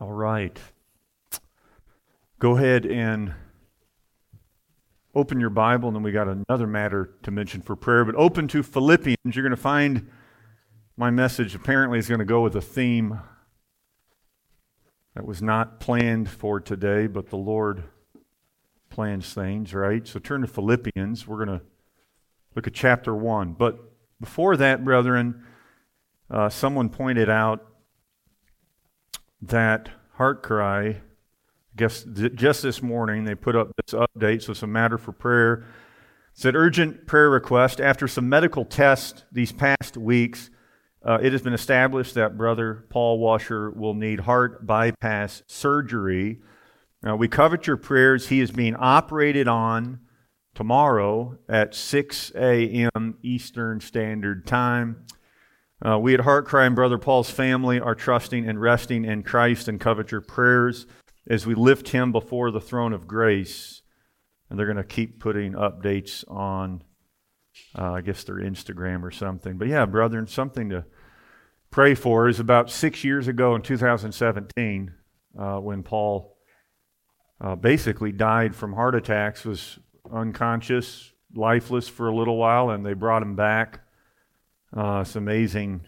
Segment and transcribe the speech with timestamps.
[0.00, 0.58] All right.
[2.38, 3.34] Go ahead and
[5.14, 8.06] open your Bible, and then we got another matter to mention for prayer.
[8.06, 9.18] But open to Philippians.
[9.36, 10.08] You're going to find
[10.96, 13.20] my message apparently is going to go with a theme
[15.14, 17.82] that was not planned for today, but the Lord
[18.88, 20.08] plans things, right?
[20.08, 21.26] So turn to Philippians.
[21.26, 21.64] We're going to
[22.56, 23.52] look at chapter 1.
[23.52, 23.78] But
[24.18, 25.44] before that, brethren,
[26.30, 27.69] uh, someone pointed out
[29.42, 31.00] that heart cry, I
[31.76, 35.64] guess just this morning they put up this update, so it's a matter for prayer.
[36.32, 37.80] It's an urgent prayer request.
[37.80, 40.50] After some medical tests these past weeks,
[41.04, 46.40] uh, it has been established that Brother Paul Washer will need heart bypass surgery.
[47.02, 48.28] Now, we covet your prayers.
[48.28, 50.00] He is being operated on
[50.54, 53.16] tomorrow at 6 a.m.
[53.22, 55.06] Eastern Standard Time.
[55.84, 59.66] Uh, we at Heart Cry and Brother Paul's family are trusting and resting in Christ
[59.66, 60.86] and covet your prayers
[61.26, 63.80] as we lift him before the throne of grace.
[64.48, 66.82] And they're going to keep putting updates on,
[67.78, 69.56] uh, I guess, their Instagram or something.
[69.56, 70.84] But yeah, brethren, something to
[71.70, 74.92] pray for is about six years ago in 2017
[75.38, 76.36] uh, when Paul
[77.40, 79.78] uh, basically died from heart attacks, was
[80.12, 83.80] unconscious, lifeless for a little while, and they brought him back.
[84.76, 85.82] Uh, it's amazing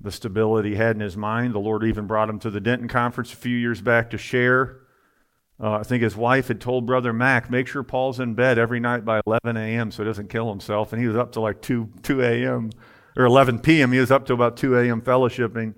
[0.00, 1.54] the stability he had in his mind.
[1.54, 4.78] The Lord even brought him to the Denton conference a few years back to share.
[5.62, 8.80] Uh, I think his wife had told Brother Mac, make sure Paul's in bed every
[8.80, 9.90] night by 11 a.m.
[9.90, 10.92] so he doesn't kill himself.
[10.92, 12.70] And he was up to like 2, 2 a.m.
[13.14, 13.92] or 11 p.m.
[13.92, 15.02] He was up to about 2 a.m.
[15.02, 15.74] fellowshipping.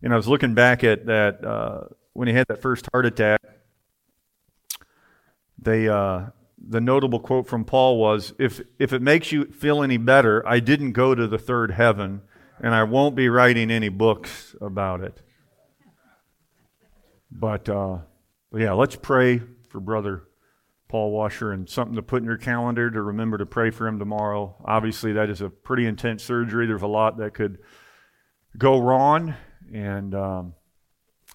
[0.00, 3.40] And I was looking back at that uh, when he had that first heart attack.
[5.58, 6.26] They, uh,
[6.58, 10.60] the notable quote from Paul was if, if it makes you feel any better, I
[10.60, 12.22] didn't go to the third heaven,
[12.60, 15.22] and I won't be writing any books about it.
[17.30, 17.98] But, uh,
[18.54, 20.24] yeah, let's pray for Brother
[20.88, 23.98] Paul Washer and something to put in your calendar to remember to pray for him
[23.98, 24.56] tomorrow.
[24.64, 26.66] Obviously, that is a pretty intense surgery.
[26.66, 27.58] There's a lot that could
[28.56, 29.34] go wrong.
[29.74, 30.54] And um,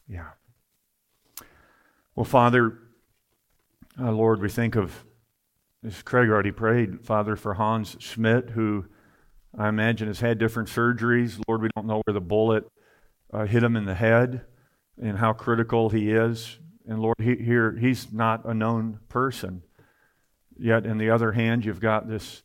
[0.08, 0.30] yeah.
[2.16, 2.80] Well, Father,
[4.00, 5.04] uh, Lord, we think of
[5.86, 8.86] as Craig already prayed, Father, for Hans Schmidt, who
[9.58, 11.42] I imagine has had different surgeries.
[11.48, 12.66] Lord, we don't know where the bullet
[13.34, 14.46] uh, hit him in the head
[15.02, 16.60] and how critical he is.
[16.88, 19.64] And Lord, he, here, he's not a known person.
[20.58, 22.44] Yet, on the other hand, you've got this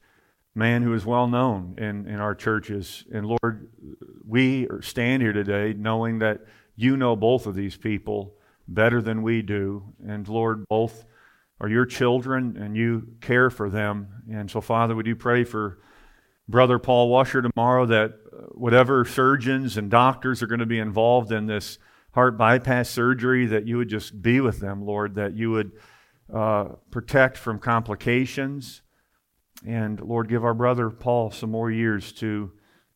[0.55, 3.05] man who is well known in, in our churches.
[3.13, 3.69] And Lord,
[4.27, 6.41] we stand here today knowing that
[6.75, 8.35] you know both of these people
[8.67, 9.93] better than we do.
[10.07, 11.05] And Lord, both
[11.61, 14.23] are your children and you care for them.
[14.31, 15.79] And so, Father, would you pray for
[16.49, 21.33] Brother Paul Washer tomorrow that uh, whatever surgeons and doctors are going to be involved
[21.33, 21.79] in this
[22.13, 25.73] heart bypass surgery, that you would just be with them, Lord, that you would
[26.33, 28.83] uh, protect from complications.
[29.67, 32.53] And Lord, give our brother Paul some more years to,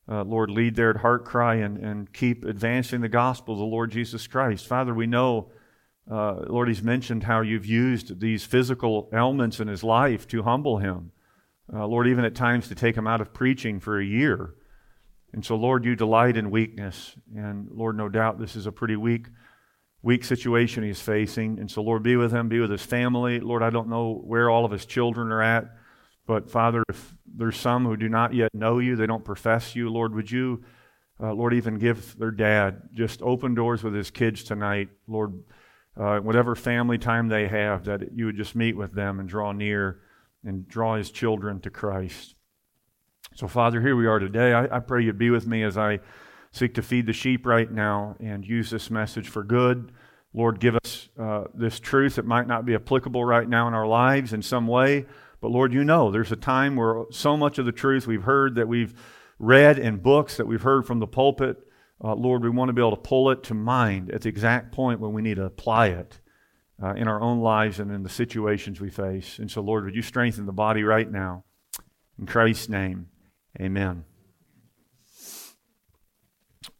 [0.08, 3.66] uh, Lord, lead there at Heart Cry and, and keep advancing the gospel of the
[3.66, 4.66] Lord Jesus Christ.
[4.66, 5.50] Father, we know
[6.10, 10.78] uh, Lord, he's mentioned how you've used these physical ailments in his life to humble
[10.78, 11.12] him.
[11.72, 14.54] Uh, Lord, even at times to take him out of preaching for a year.
[15.32, 17.14] And so, Lord, you delight in weakness.
[17.36, 19.28] And Lord, no doubt this is a pretty weak,
[20.02, 21.60] weak situation he's facing.
[21.60, 23.38] And so, Lord, be with him, be with his family.
[23.38, 25.66] Lord, I don't know where all of his children are at.
[26.26, 29.88] But Father, if there's some who do not yet know you, they don't profess you,
[29.88, 30.64] Lord, would you,
[31.22, 35.34] uh, Lord, even give their dad just open doors with his kids tonight, Lord
[35.96, 39.52] uh, whatever family time they have, that you would just meet with them and draw
[39.52, 40.00] near
[40.44, 42.34] and draw his children to Christ.
[43.34, 44.52] So, Father, here we are today.
[44.52, 46.00] I, I pray you'd be with me as I
[46.52, 49.92] seek to feed the sheep right now and use this message for good.
[50.32, 53.86] Lord, give us uh, this truth that might not be applicable right now in our
[53.86, 55.06] lives in some way.
[55.40, 58.54] But Lord, you know there's a time where so much of the truth we've heard
[58.56, 58.94] that we've
[59.38, 61.66] read in books that we've heard from the pulpit
[62.02, 64.72] uh, Lord, we want to be able to pull it to mind at the exact
[64.72, 66.20] point when we need to apply it
[66.82, 69.38] uh, in our own lives and in the situations we face.
[69.38, 71.44] And so, Lord, would you strengthen the body right now?
[72.18, 73.08] In Christ's name,
[73.60, 74.04] amen.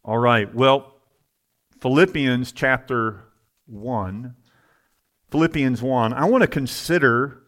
[0.03, 0.95] All right, well,
[1.79, 3.23] Philippians chapter
[3.67, 4.35] 1.
[5.29, 6.13] Philippians 1.
[6.13, 7.43] I want to consider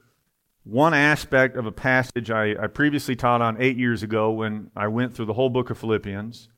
[0.63, 4.87] one aspect of a passage I, I previously taught on eight years ago when I
[4.87, 6.49] went through the whole book of Philippians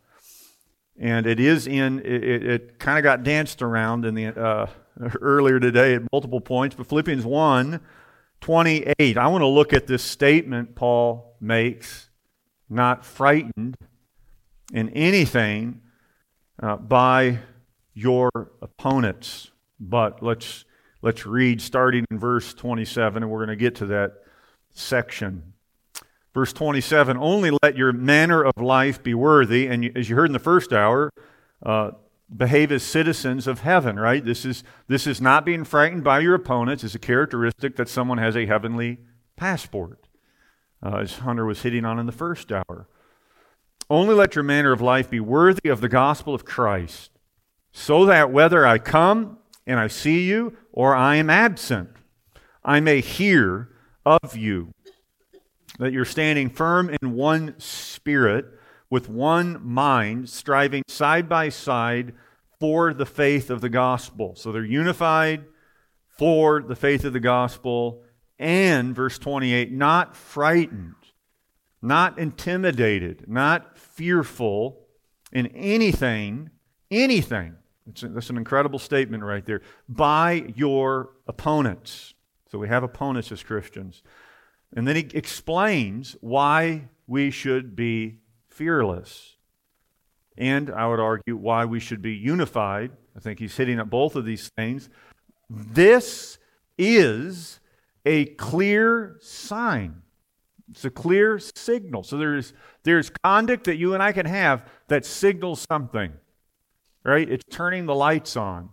[0.99, 4.67] and it is in it, it kind of got danced around in the uh,
[5.21, 7.79] earlier today at multiple points but philippians 1
[8.41, 12.09] 28 i want to look at this statement paul makes
[12.69, 13.77] not frightened
[14.73, 15.81] in anything
[16.61, 17.39] uh, by
[17.93, 18.29] your
[18.61, 19.51] opponents.
[19.79, 20.65] But let's,
[21.01, 24.13] let's read starting in verse 27, and we're going to get to that
[24.71, 25.53] section.
[26.35, 30.33] Verse 27 Only let your manner of life be worthy, and as you heard in
[30.33, 31.09] the first hour,
[31.65, 31.91] uh,
[32.35, 34.23] behave as citizens of heaven, right?
[34.23, 36.83] This is, this is not being frightened by your opponents.
[36.83, 38.97] It's a characteristic that someone has a heavenly
[39.37, 40.07] passport,
[40.83, 42.89] uh, as Hunter was hitting on in the first hour.
[43.89, 47.11] Only let your manner of life be worthy of the gospel of Christ,
[47.71, 51.91] so that whether I come and I see you or I am absent,
[52.61, 53.69] I may hear
[54.05, 54.74] of you
[55.79, 58.45] that you're standing firm in one spirit
[58.89, 62.13] with one mind, striving side by side
[62.59, 64.35] for the faith of the gospel.
[64.35, 65.45] So they're unified
[66.17, 68.03] for the faith of the gospel,
[68.39, 70.95] and, verse 28, not frightened,
[71.81, 74.85] not intimidated, not fearful
[75.31, 76.49] in anything,
[76.89, 77.55] anything.
[77.87, 79.61] A, that's an incredible statement right there.
[79.87, 82.13] By your opponents.
[82.49, 84.01] So we have opponents as Christians.
[84.75, 88.19] And then he explains why we should be
[88.49, 89.37] fearless.
[90.37, 92.91] And I would argue why we should be unified.
[93.15, 94.89] I think he's hitting at both of these things.
[95.49, 96.37] This
[96.77, 97.59] is
[98.05, 100.01] a clear sign.
[100.69, 102.03] It's a clear signal.
[102.03, 106.11] So there's, there's conduct that you and I can have that signals something,
[107.03, 107.29] right?
[107.29, 108.69] It's turning the lights on.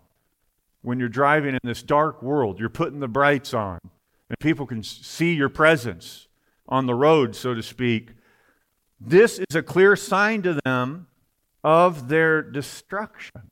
[0.81, 3.79] When you're driving in this dark world, you're putting the brights on,
[4.32, 6.26] and people can see your presence
[6.67, 8.12] on the road, so to speak.
[8.99, 11.06] This is a clear sign to them
[11.62, 13.50] of their destruction.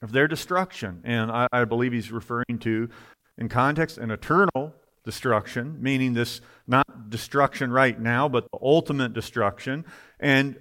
[0.00, 1.00] Of their destruction.
[1.02, 2.88] And I, I, believe he's referring to,
[3.36, 4.74] in context, an eternal
[5.04, 9.84] destruction, meaning this not destruction right now, but the ultimate destruction.
[10.20, 10.60] And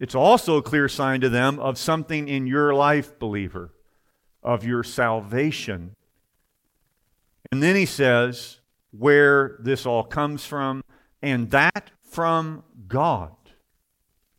[0.00, 3.72] it's also a clear sign to them of something in your life, believer,
[4.42, 5.94] of your salvation.
[7.52, 8.60] And then he says
[8.92, 10.82] where this all comes from,
[11.22, 13.34] and that from God.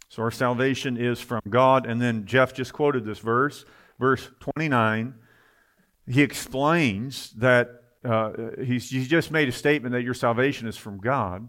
[0.10, 1.86] So our salvation is from God.
[1.86, 3.64] And then Jeff just quoted this verse,
[3.98, 5.16] verse 29.
[6.08, 7.70] He explains that
[8.04, 8.32] uh,
[8.62, 11.48] he's, he's just made a statement that your salvation is from God.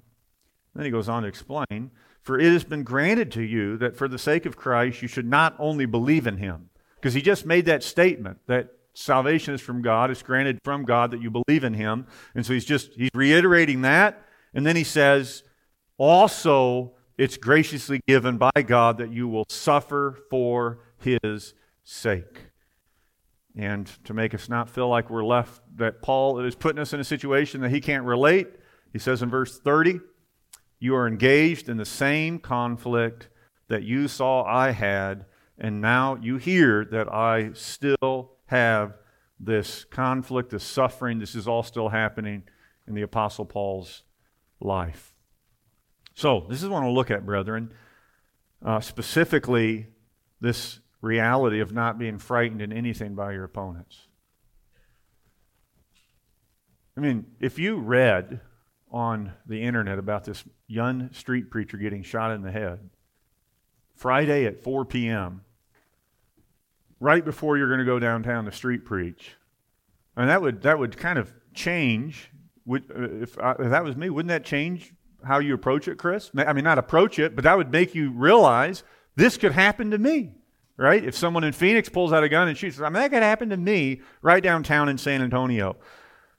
[0.74, 1.90] Then he goes on to explain
[2.22, 5.26] For it has been granted to you that for the sake of Christ you should
[5.26, 9.82] not only believe in him, because he just made that statement that salvation is from
[9.82, 12.06] God, it's granted from God that you believe in him.
[12.34, 14.22] And so he's just he's reiterating that.
[14.54, 15.42] And then he says,
[15.98, 21.54] also, it's graciously given by God that you will suffer for his
[21.84, 22.46] sake.
[23.56, 27.00] And to make us not feel like we're left, that Paul is putting us in
[27.00, 28.48] a situation that he can't relate,
[28.92, 30.00] he says in verse 30,
[30.78, 33.28] You are engaged in the same conflict
[33.68, 35.26] that you saw I had,
[35.58, 38.98] and now you hear that I still have
[39.40, 41.18] this conflict, this suffering.
[41.18, 42.44] This is all still happening
[42.86, 44.02] in the Apostle Paul's
[44.60, 45.14] life.
[46.14, 47.72] So, this is what I want to look at, brethren.
[48.64, 49.86] Uh, specifically,
[50.40, 54.06] this reality of not being frightened in anything by your opponents.
[56.96, 58.40] I mean, if you read
[58.90, 62.90] on the internet about this young street preacher getting shot in the head
[63.96, 65.40] Friday at 4 p.m.,
[67.02, 69.36] right before you're going to go downtown to street preach,
[70.16, 72.30] and that would that would kind of change.
[72.64, 75.98] Would, uh, if, I, if that was me, wouldn't that change how you approach it,
[75.98, 76.30] Chris.
[76.36, 78.82] I mean, not approach it, but that would make you realize
[79.16, 80.34] this could happen to me,
[80.76, 81.04] right?
[81.04, 83.50] If someone in Phoenix pulls out a gun and shoots, I mean, that could happen
[83.50, 85.76] to me right downtown in San Antonio.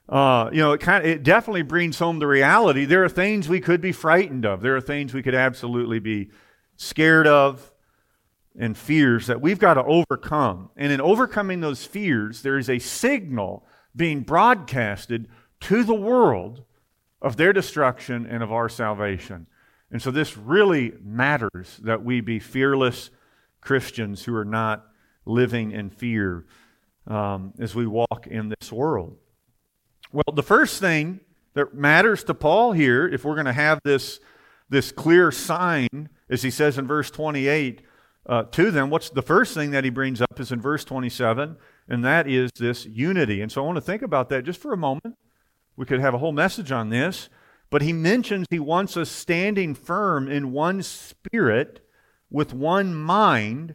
[0.08, 2.84] Uh, you know, it kind of, it definitely brings home the reality.
[2.84, 4.60] There are things we could be frightened of.
[4.60, 6.30] There are things we could absolutely be
[6.76, 7.72] scared of
[8.58, 10.70] and fears that we've got to overcome.
[10.76, 15.28] And in overcoming those fears, there is a signal being broadcasted
[15.60, 16.64] to the world
[17.20, 19.46] of their destruction and of our salvation.
[19.90, 23.10] And so this really matters that we be fearless
[23.60, 24.86] Christians who are not
[25.24, 26.46] living in fear
[27.06, 29.16] um, as we walk in this world.
[30.12, 31.20] Well, the first thing
[31.54, 34.20] that matters to Paul here, if we're going to have this,
[34.68, 37.82] this clear sign, as he says in verse 28,
[38.26, 41.56] uh, to them, what's the first thing that he brings up is in verse 27,
[41.88, 43.42] and that is this unity.
[43.42, 45.16] And so I want to think about that just for a moment.
[45.76, 47.28] We could have a whole message on this,
[47.68, 51.86] but he mentions he wants us standing firm in one spirit
[52.30, 53.74] with one mind,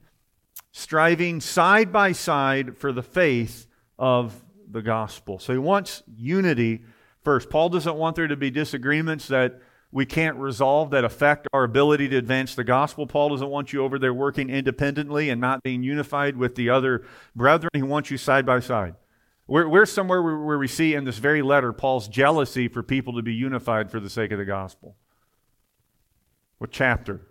[0.71, 5.39] striving side by side for the faith of the gospel.
[5.39, 6.83] So he wants unity
[7.23, 7.49] first.
[7.49, 9.61] Paul doesn't want there to be disagreements that
[9.91, 13.08] we can't resolve that affect our ability to advance the gospel.
[13.08, 17.05] Paul doesn't want you over there working independently and not being unified with the other
[17.36, 17.72] brethren.
[17.74, 18.96] He wants you side by side.
[19.48, 23.24] We're, we're somewhere where, we see in this very letter Paul's jealousy for people to
[23.24, 24.96] be unified for the sake of the gospel.
[26.60, 27.22] What chapter?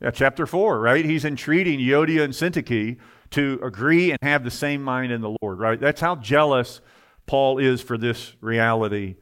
[0.00, 1.04] Yeah, chapter 4, right?
[1.04, 2.96] He's entreating Euodia and Syntyche
[3.32, 5.78] to agree and have the same mind in the Lord, right?
[5.78, 6.80] That's how jealous
[7.26, 9.16] Paul is for this reality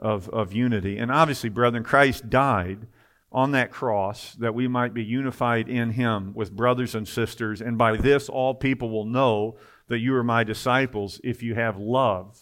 [0.00, 0.98] of, of unity.
[0.98, 2.88] And obviously, brethren, Christ died
[3.32, 7.60] on that cross that we might be unified in him with brothers and sisters.
[7.60, 11.78] And by this, all people will know that you are my disciples if you have
[11.78, 12.40] love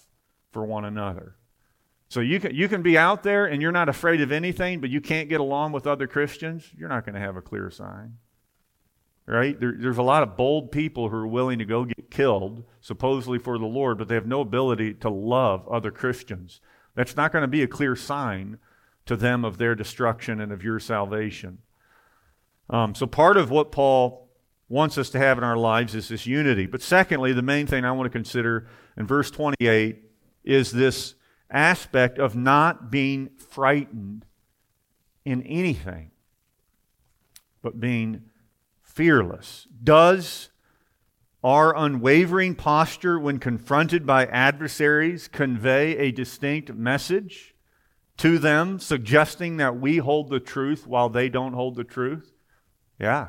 [0.51, 1.35] for one another.
[2.09, 4.89] So you can, you can be out there and you're not afraid of anything, but
[4.89, 8.15] you can't get along with other Christians, you're not going to have a clear sign.
[9.27, 9.61] Right?
[9.61, 13.39] There, there's a lot of bold people who are willing to go get killed, supposedly
[13.39, 16.63] for the Lord, but they have no ability to love other Christians.
[16.99, 18.59] That's not going to be a clear sign
[19.07, 21.59] to them of their destruction and of your salvation.
[22.69, 24.29] Um, so, part of what Paul
[24.69, 26.67] wants us to have in our lives is this unity.
[26.67, 30.03] But, secondly, the main thing I want to consider in verse 28
[30.43, 31.15] is this
[31.53, 34.27] aspect of not being frightened
[35.25, 36.11] in anything,
[37.63, 38.23] but being
[38.83, 39.69] fearless.
[39.85, 40.51] Does
[41.49, 47.55] our unwavering posture when confronted by adversaries convey a distinct message
[48.19, 52.35] to them, suggesting that we hold the truth while they don't hold the truth?
[53.01, 53.29] Yeah.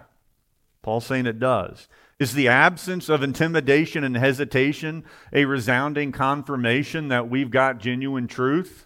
[0.82, 1.88] Paul's saying it does.
[2.20, 8.86] Is the absence of intimidation and hesitation a resounding confirmation that we've got genuine truth?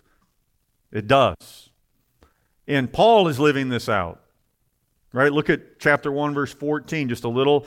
[0.92, 1.72] It does.
[2.68, 4.22] And Paul is living this out.
[5.12, 5.34] Right?
[5.34, 7.66] Look at chapter 1, verse 14, just a little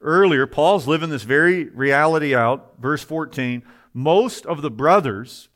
[0.00, 2.74] earlier, Paul's living this very reality out.
[2.78, 3.62] Verse 14
[3.94, 5.48] most of the brothers,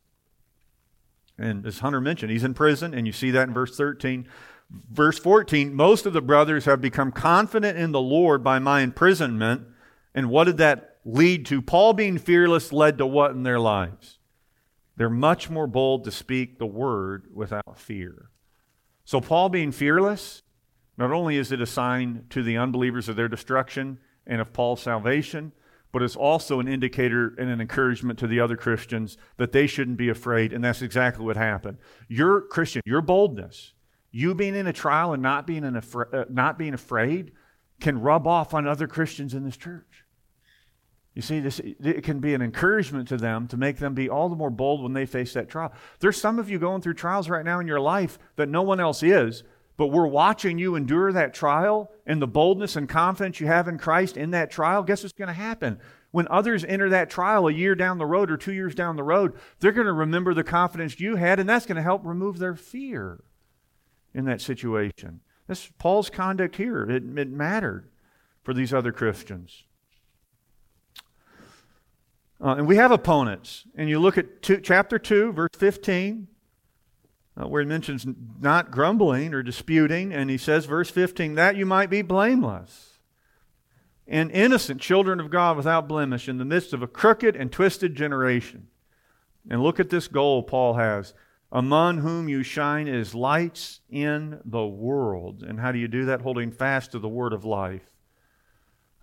[1.36, 4.28] and as Hunter mentioned, he's in prison, and you see that in verse 13.
[4.70, 9.66] Verse 14 most of the brothers have become confident in the Lord by my imprisonment.
[10.14, 11.60] And what did that lead to?
[11.60, 14.18] Paul being fearless led to what in their lives?
[14.96, 18.30] They're much more bold to speak the word without fear.
[19.04, 20.42] So, Paul being fearless,
[20.96, 24.82] not only is it a sign to the unbelievers of their destruction, and of Paul's
[24.82, 25.52] salvation,
[25.90, 29.96] but it's also an indicator and an encouragement to the other Christians that they shouldn't
[29.96, 31.78] be afraid, and that's exactly what happened.
[32.08, 33.72] Your Christian, your boldness,
[34.10, 37.32] you being in a trial and not being, uh, not being afraid,
[37.80, 40.04] can rub off on other Christians in this church.
[41.14, 44.28] You see, this, it can be an encouragement to them to make them be all
[44.28, 45.72] the more bold when they face that trial.
[45.98, 48.78] There's some of you going through trials right now in your life that no one
[48.78, 49.42] else is,
[49.78, 53.78] but we're watching you endure that trial and the boldness and confidence you have in
[53.78, 54.82] Christ in that trial.
[54.82, 55.78] Guess what's going to happen?
[56.10, 59.04] When others enter that trial a year down the road or two years down the
[59.04, 62.38] road, they're going to remember the confidence you had, and that's going to help remove
[62.38, 63.22] their fear
[64.12, 65.20] in that situation.
[65.46, 66.82] That's Paul's conduct here.
[66.82, 67.88] It, it mattered
[68.42, 69.62] for these other Christians.
[72.42, 73.64] Uh, and we have opponents.
[73.76, 76.26] And you look at two, chapter 2, verse 15
[77.40, 78.06] uh, where he mentions
[78.40, 82.98] not grumbling or disputing, and he says, verse 15, that you might be blameless
[84.08, 87.94] and innocent children of God without blemish in the midst of a crooked and twisted
[87.94, 88.68] generation.
[89.48, 91.14] And look at this goal Paul has
[91.52, 95.42] among whom you shine as lights in the world.
[95.42, 96.22] And how do you do that?
[96.22, 97.90] Holding fast to the word of life.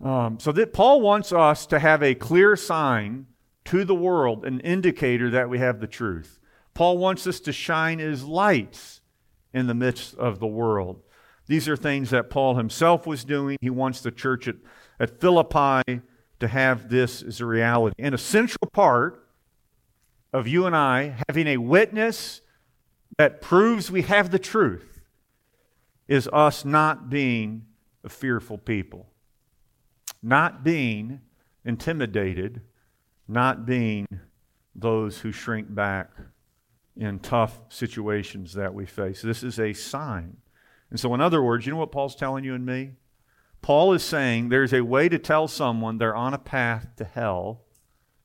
[0.03, 3.27] Um, so that Paul wants us to have a clear sign
[3.65, 6.39] to the world, an indicator that we have the truth.
[6.75, 9.01] Paul wants us to shine as lights
[9.53, 11.01] in the midst of the world.
[11.47, 13.57] These are things that Paul himself was doing.
[13.61, 14.57] He wants the church at,
[14.99, 16.01] at Philippi
[16.39, 17.95] to have this as a reality.
[17.97, 19.25] And a central part
[20.33, 22.41] of you and I having a witness
[23.17, 25.01] that proves we have the truth
[26.09, 27.67] is us not being
[28.03, 29.07] a fearful people,
[30.21, 31.21] not being
[31.63, 32.61] intimidated,
[33.29, 34.07] not being
[34.75, 36.11] those who shrink back
[36.97, 39.21] in tough situations that we face.
[39.21, 40.37] This is a sign.
[40.89, 42.93] And so, in other words, you know what Paul's telling you and me?
[43.61, 47.63] Paul is saying there's a way to tell someone they're on a path to hell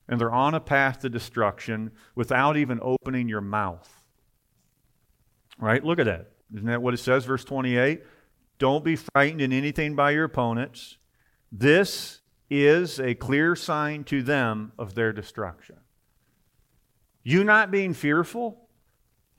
[0.07, 4.03] and they're on a path to destruction without even opening your mouth.
[5.59, 5.83] Right?
[5.83, 6.33] Look at that.
[6.53, 8.03] Isn't that what it says, verse 28?
[8.59, 10.99] Don't be frightened in anything by your opponents.
[11.51, 15.77] This is a clear sign to them of their destruction.
[17.23, 18.69] You not being fearful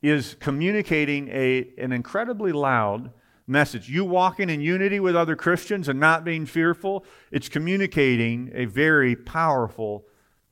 [0.01, 3.11] is communicating a, an incredibly loud
[3.47, 3.89] message.
[3.89, 9.15] You walking in unity with other Christians and not being fearful, it's communicating a very
[9.15, 10.05] powerful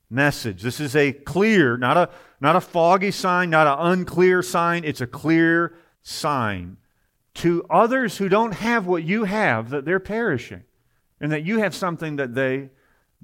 [0.09, 0.61] message.
[0.61, 2.09] This is a clear, not a,
[2.41, 4.83] not a foggy sign, not an unclear sign.
[4.83, 6.77] It's a clear sign
[7.35, 10.63] to others who don't have what you have that they're perishing
[11.21, 12.69] and that you have something that they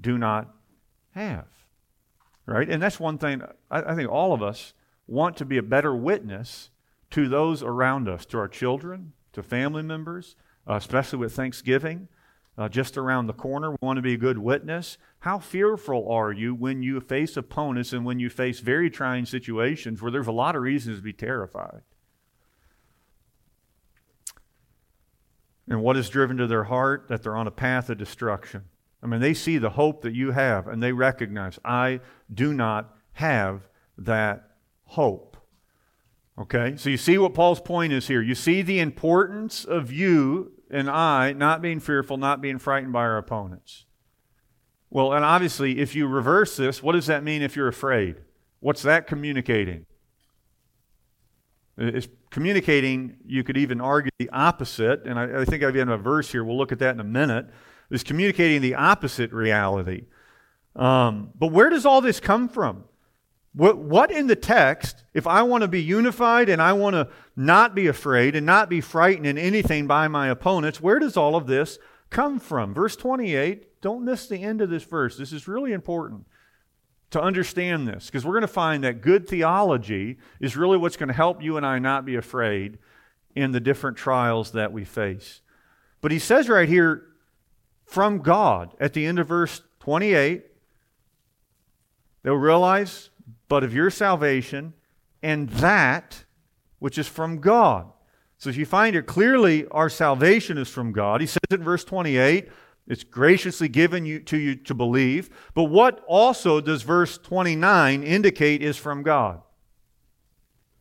[0.00, 0.54] do not
[1.10, 1.46] have.
[2.46, 2.68] Right?
[2.68, 4.72] And that's one thing I, I think all of us
[5.06, 6.70] want to be a better witness
[7.10, 10.36] to those around us, to our children, to family members,
[10.68, 12.08] uh, especially with Thanksgiving
[12.58, 13.70] uh, just around the corner.
[13.70, 14.98] We want to be a good witness.
[15.20, 20.00] How fearful are you when you face opponents and when you face very trying situations
[20.00, 21.82] where there's a lot of reasons to be terrified?
[25.68, 27.08] And what is driven to their heart?
[27.08, 28.64] That they're on a path of destruction.
[29.02, 32.00] I mean, they see the hope that you have and they recognize, I
[32.32, 34.50] do not have that
[34.84, 35.36] hope.
[36.38, 36.76] Okay?
[36.76, 38.22] So you see what Paul's point is here.
[38.22, 43.00] You see the importance of you and I not being fearful, not being frightened by
[43.00, 43.84] our opponents.
[44.90, 48.16] Well, and obviously, if you reverse this, what does that mean if you're afraid?
[48.60, 49.86] What's that communicating?
[51.78, 55.98] It's communicating, you could even argue the opposite, and I, I think I've even a
[55.98, 57.46] verse here, we'll look at that in a minute.
[57.90, 60.06] It's communicating the opposite reality.
[60.74, 62.84] Um, but where does all this come from?
[63.54, 67.08] What, what in the text, if I want to be unified and I want to
[67.34, 71.34] not be afraid and not be frightened in anything by my opponents, where does all
[71.34, 71.78] of this
[72.10, 72.74] come from?
[72.74, 75.16] Verse 28, don't miss the end of this verse.
[75.16, 76.26] This is really important
[77.10, 81.08] to understand this because we're going to find that good theology is really what's going
[81.08, 82.78] to help you and I not be afraid
[83.34, 85.40] in the different trials that we face.
[86.02, 87.04] But he says right here,
[87.86, 90.44] from God, at the end of verse 28,
[92.22, 93.10] they'll realize
[93.48, 94.74] but of your salvation,
[95.22, 96.24] and that
[96.78, 97.86] which is from God.
[98.38, 101.20] So if you find it clearly, our salvation is from God.
[101.20, 102.48] He says in verse 28,
[102.88, 105.30] it's graciously given you, to you to believe.
[105.54, 109.40] But what also does verse 29 indicate is from God?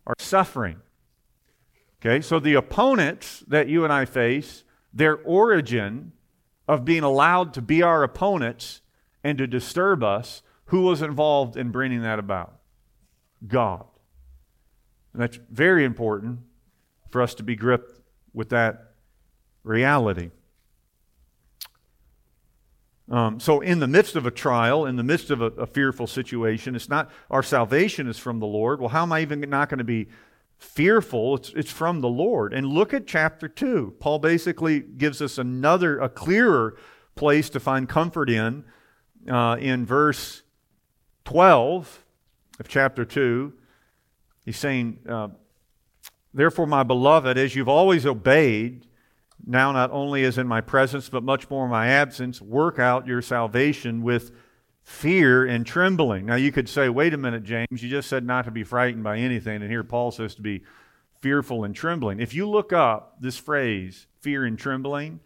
[0.06, 0.82] Our suffering.
[2.02, 6.12] Okay, so the opponents that you and I face, their origin
[6.68, 8.82] of being allowed to be our opponents
[9.24, 12.60] and to disturb us who was involved in bringing that about?
[13.48, 13.86] God.
[15.14, 16.40] And that's very important
[17.10, 18.02] for us to be gripped
[18.34, 18.92] with that
[19.64, 20.32] reality.
[23.10, 26.08] Um, so, in the midst of a trial, in the midst of a, a, fearful
[26.08, 28.80] situation, it's not our salvation is from the Lord.
[28.80, 30.08] Well, how am I even not going to be
[30.58, 31.36] fearful?
[31.36, 32.54] It's, it's from the Lord.
[32.54, 33.96] And look at chapter 2.
[34.00, 36.78] Paul basically gives us another, a clearer
[37.16, 38.66] place to find comfort in,
[39.30, 40.44] uh, in verse
[41.26, 42.06] 12
[42.60, 43.54] of chapter 2.
[44.46, 45.30] He's saying, uh,
[46.34, 48.88] Therefore, my beloved, as you've always obeyed,
[49.46, 53.08] now not only as in my presence, but much more in my absence, work out
[53.08, 54.32] your salvation with
[54.86, 56.28] fear and trembling.
[56.28, 59.04] Now, you could say, wait a minute, James, you just said not to be frightened
[59.04, 60.62] by anything, and here Paul says to be
[61.20, 62.20] fearful and trembling.
[62.20, 65.22] If you look up this phrase, fear and trembling,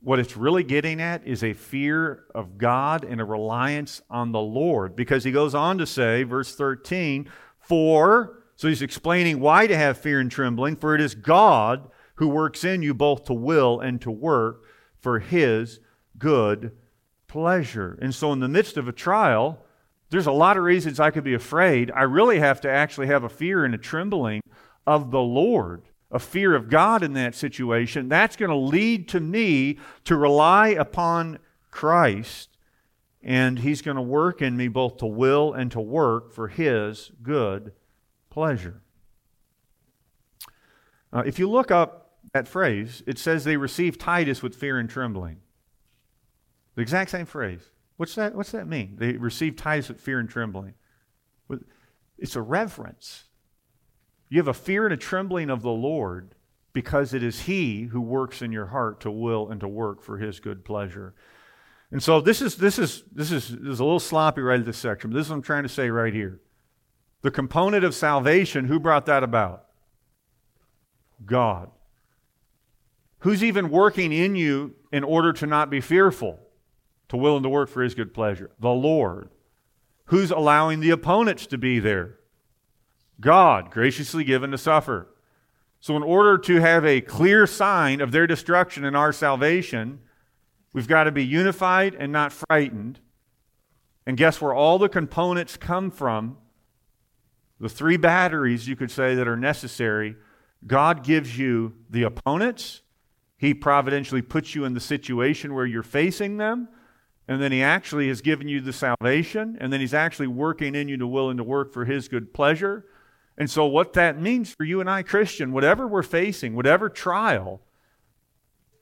[0.00, 4.40] what it's really getting at is a fear of God and a reliance on the
[4.40, 4.96] Lord.
[4.96, 9.98] Because he goes on to say, verse 13, for, so he's explaining why to have
[9.98, 14.00] fear and trembling, for it is God who works in you both to will and
[14.00, 14.64] to work
[14.98, 15.78] for his
[16.18, 16.72] good
[17.30, 17.98] pleasure.
[18.02, 19.64] And so, in the midst of a trial,
[20.10, 21.90] there's a lot of reasons I could be afraid.
[21.92, 24.42] I really have to actually have a fear and a trembling
[24.86, 29.20] of the Lord a fear of God in that situation, that's going to lead to
[29.20, 31.38] me to rely upon
[31.70, 32.48] Christ,
[33.22, 37.12] and He's going to work in me both to will and to work for His
[37.22, 37.72] good
[38.28, 38.82] pleasure.
[41.12, 44.90] Uh, if you look up that phrase, it says they received Titus with fear and
[44.90, 45.38] trembling.
[46.74, 47.62] The exact same phrase.
[47.96, 48.96] What's that, what's that mean?
[48.98, 50.74] They receive Titus with fear and trembling.
[52.18, 53.24] It's a reverence.
[54.28, 56.34] You have a fear and a trembling of the Lord
[56.72, 60.18] because it is He who works in your heart to will and to work for
[60.18, 61.14] His good pleasure.
[61.90, 64.66] And so this is this is this is, this is a little sloppy right at
[64.66, 66.40] this section, but this is what I'm trying to say right here.
[67.22, 69.64] The component of salvation, who brought that about?
[71.24, 71.70] God.
[73.20, 76.38] Who's even working in you in order to not be fearful,
[77.10, 78.50] to will and to work for his good pleasure?
[78.58, 79.30] The Lord.
[80.06, 82.16] Who's allowing the opponents to be there?
[83.20, 85.08] God, graciously given to suffer.
[85.80, 90.00] So, in order to have a clear sign of their destruction and our salvation,
[90.72, 92.98] we've got to be unified and not frightened.
[94.06, 96.38] And guess where all the components come from?
[97.60, 100.16] The three batteries, you could say, that are necessary.
[100.66, 102.82] God gives you the opponents.
[103.36, 106.68] He providentially puts you in the situation where you're facing them.
[107.30, 109.56] And then He actually has given you the salvation.
[109.60, 112.34] And then He's actually working in you to will and to work for His good
[112.34, 112.84] pleasure.
[113.38, 117.62] And so, what that means for you and I, Christian, whatever we're facing, whatever trial,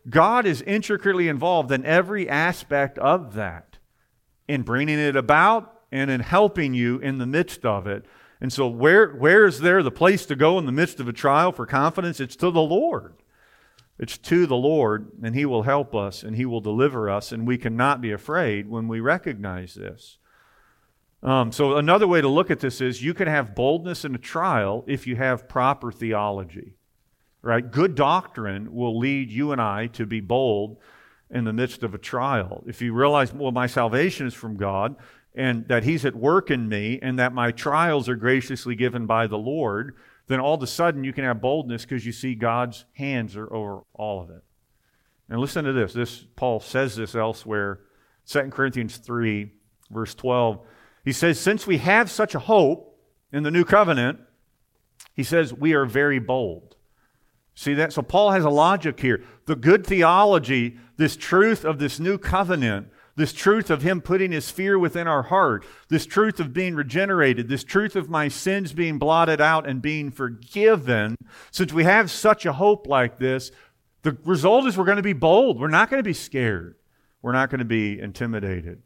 [0.08, 3.76] God is intricately involved in every aspect of that,
[4.48, 8.06] in bringing it about and in helping you in the midst of it.
[8.40, 11.12] And so, where, where is there the place to go in the midst of a
[11.12, 12.18] trial for confidence?
[12.18, 13.12] It's to the Lord.
[13.98, 17.46] It's to the Lord, and He will help us and He will deliver us, and
[17.46, 20.18] we cannot be afraid when we recognize this.
[21.22, 24.18] Um, so, another way to look at this is you can have boldness in a
[24.18, 26.74] trial if you have proper theology.
[27.42, 27.68] Right?
[27.68, 30.78] Good doctrine will lead you and I to be bold
[31.30, 32.64] in the midst of a trial.
[32.66, 34.96] If you realize, well, my salvation is from God,
[35.34, 39.26] and that He's at work in me, and that my trials are graciously given by
[39.26, 39.96] the Lord,
[40.28, 43.52] then all of a sudden you can have boldness because you see God's hands are
[43.52, 44.42] over all of it.
[45.28, 45.92] And listen to this.
[45.92, 47.80] This Paul says this elsewhere,
[48.26, 49.50] 2 Corinthians 3,
[49.90, 50.60] verse 12.
[51.04, 52.98] He says, Since we have such a hope
[53.32, 54.20] in the new covenant,
[55.14, 56.76] he says, we are very bold.
[57.54, 57.92] See that?
[57.92, 59.24] So Paul has a logic here.
[59.46, 62.88] The good theology, this truth of this new covenant,
[63.18, 67.48] this truth of Him putting His fear within our heart, this truth of being regenerated,
[67.48, 71.16] this truth of my sins being blotted out and being forgiven,
[71.50, 73.50] since we have such a hope like this,
[74.02, 75.60] the result is we're going to be bold.
[75.60, 76.76] We're not going to be scared.
[77.20, 78.82] We're not going to be intimidated.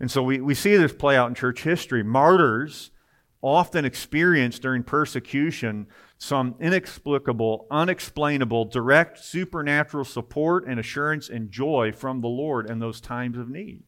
[0.00, 2.02] And so we, we see this play out in church history.
[2.02, 2.90] Martyrs
[3.40, 5.86] often experience during persecution
[6.18, 13.00] some inexplicable, unexplainable, direct supernatural support and assurance and joy from the Lord in those
[13.00, 13.82] times of need.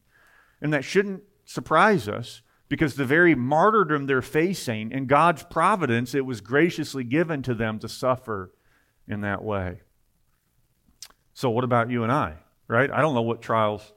[0.61, 6.25] And that shouldn't surprise us because the very martyrdom they're facing, in God's providence, it
[6.25, 8.53] was graciously given to them to suffer
[9.07, 9.81] in that way.
[11.33, 12.35] So, what about you and I,
[12.67, 12.91] right?
[12.91, 13.91] I don't know what trials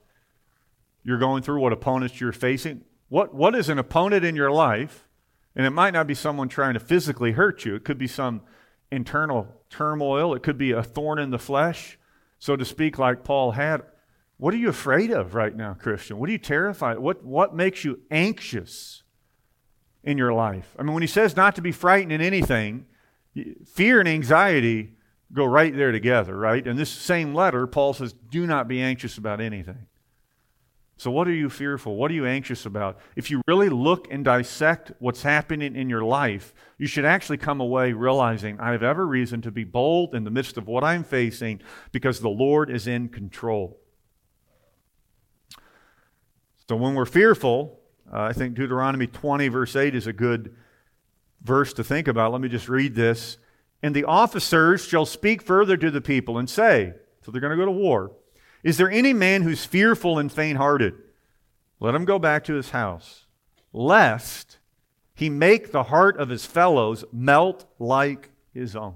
[1.04, 2.82] you're going through, what opponents you're facing.
[3.08, 5.06] What, what is an opponent in your life
[5.54, 8.42] and it might not be someone trying to physically hurt you, it could be some
[8.90, 11.98] internal turmoil, it could be a thorn in the flesh,
[12.38, 13.82] so to speak, like Paul had.
[14.36, 16.18] What are you afraid of right now, Christian?
[16.18, 16.98] What are you terrified?
[16.98, 19.02] What, what makes you anxious
[20.02, 20.74] in your life?
[20.78, 22.86] I mean, when he says not to be frightened in anything,
[23.64, 24.94] fear and anxiety
[25.32, 26.66] go right there together, right?
[26.66, 29.86] In this same letter, Paul says, do not be anxious about anything.
[31.02, 31.96] So, what are you fearful?
[31.96, 32.96] What are you anxious about?
[33.16, 37.60] If you really look and dissect what's happening in your life, you should actually come
[37.60, 41.02] away realizing I have every reason to be bold in the midst of what I'm
[41.02, 41.60] facing
[41.90, 43.80] because the Lord is in control.
[46.68, 47.80] So, when we're fearful,
[48.12, 50.54] uh, I think Deuteronomy 20, verse 8, is a good
[51.42, 52.30] verse to think about.
[52.30, 53.38] Let me just read this.
[53.82, 57.56] And the officers shall speak further to the people and say, so they're going to
[57.56, 58.12] go to war.
[58.62, 60.94] Is there any man who's fearful and faint hearted?
[61.80, 63.26] Let him go back to his house,
[63.72, 64.58] lest
[65.14, 68.94] he make the heart of his fellows melt like his own.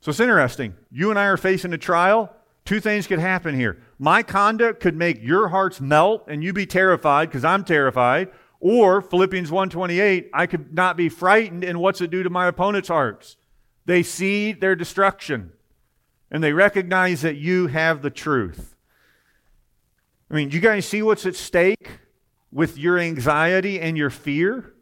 [0.00, 0.74] So it's interesting.
[0.90, 2.34] You and I are facing a trial.
[2.64, 3.82] Two things could happen here.
[3.98, 8.30] My conduct could make your hearts melt and you be terrified because I'm terrified.
[8.60, 12.88] Or Philippians 1:28, I could not be frightened and what's it do to my opponent's
[12.88, 13.36] hearts?
[13.86, 15.52] They see their destruction
[16.30, 18.76] and they recognize that you have the truth.
[20.30, 21.98] I mean, do you guys see what's at stake
[22.52, 24.74] with your anxiety and your fear?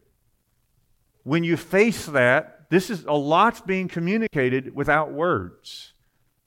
[1.22, 5.94] When you face that, this is a lot's being communicated without words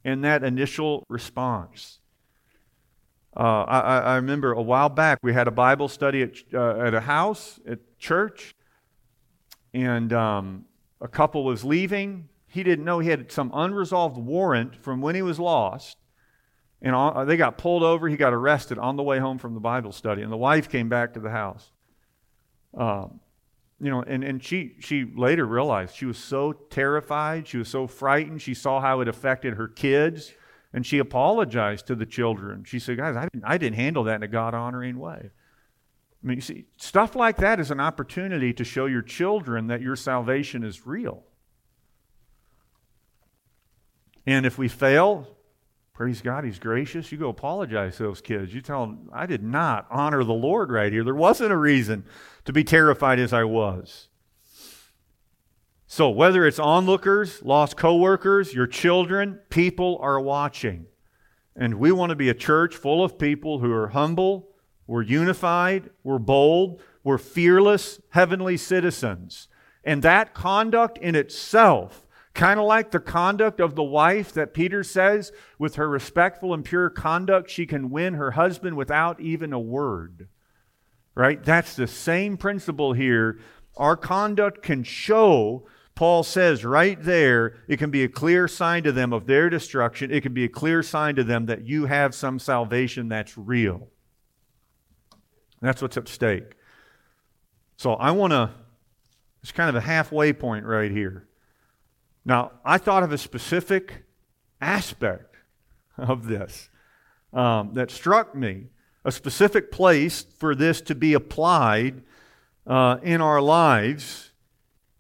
[0.04, 2.00] in that initial response.
[3.36, 6.94] Uh, I, I, remember a while back we had a Bible study at, uh, at
[6.94, 8.54] a house at church,
[9.74, 10.66] and um,
[11.00, 15.22] a couple was leaving, he didn't know he had some unresolved warrant from when he
[15.22, 15.98] was lost.
[16.82, 18.10] And they got pulled over.
[18.10, 20.22] He got arrested on the way home from the Bible study.
[20.22, 21.72] And the wife came back to the house.
[22.78, 23.22] Um,
[23.80, 27.48] you know, and, and she, she later realized she was so terrified.
[27.48, 28.42] She was so frightened.
[28.42, 30.34] She saw how it affected her kids.
[30.74, 32.66] And she apologized to the children.
[32.66, 35.30] She said, Guys, I didn't, I didn't handle that in a God honoring way.
[36.22, 39.82] I mean, you see, stuff like that is an opportunity to show your children that
[39.82, 41.24] your salvation is real.
[44.26, 45.28] And if we fail,
[45.94, 47.12] praise God, He's gracious.
[47.12, 48.54] You go apologize to those kids.
[48.54, 51.04] You tell them, I did not honor the Lord right here.
[51.04, 52.06] There wasn't a reason
[52.46, 54.08] to be terrified as I was.
[55.88, 60.86] So, whether it's onlookers, lost coworkers, your children, people are watching.
[61.54, 64.48] And we want to be a church full of people who are humble,
[64.88, 69.50] we're unified, we're bold, we're fearless, heavenly citizens.
[69.84, 74.84] And that conduct in itself Kind of like the conduct of the wife that Peter
[74.84, 79.60] says, with her respectful and pure conduct, she can win her husband without even a
[79.60, 80.30] word.
[81.14, 81.44] Right?
[81.44, 83.40] That's the same principle here
[83.78, 85.66] Our conduct can show,
[85.96, 90.12] Paul says right there, it can be a clear sign to them of their destruction.
[90.12, 93.88] It can be a clear sign to them that you have some salvation that's real.
[95.62, 96.56] That's what's at stake.
[97.78, 98.52] So I want to,
[99.42, 101.28] it's kind of a halfway point right here.
[102.24, 104.04] Now, I thought of a specific
[104.60, 105.36] aspect
[105.98, 106.70] of this
[107.34, 108.68] um, that struck me,
[109.04, 112.04] a specific place for this to be applied
[112.68, 114.32] uh, in our lives,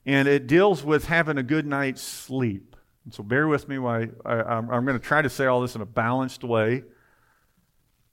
[0.05, 2.75] and it deals with having a good night's sleep.
[3.05, 5.75] And so bear with me while I, am going to try to say all this
[5.75, 6.83] in a balanced way.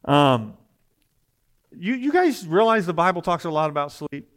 [0.04, 0.54] Um,
[1.76, 4.28] you, you guys realize the Bible talks a lot about sleep?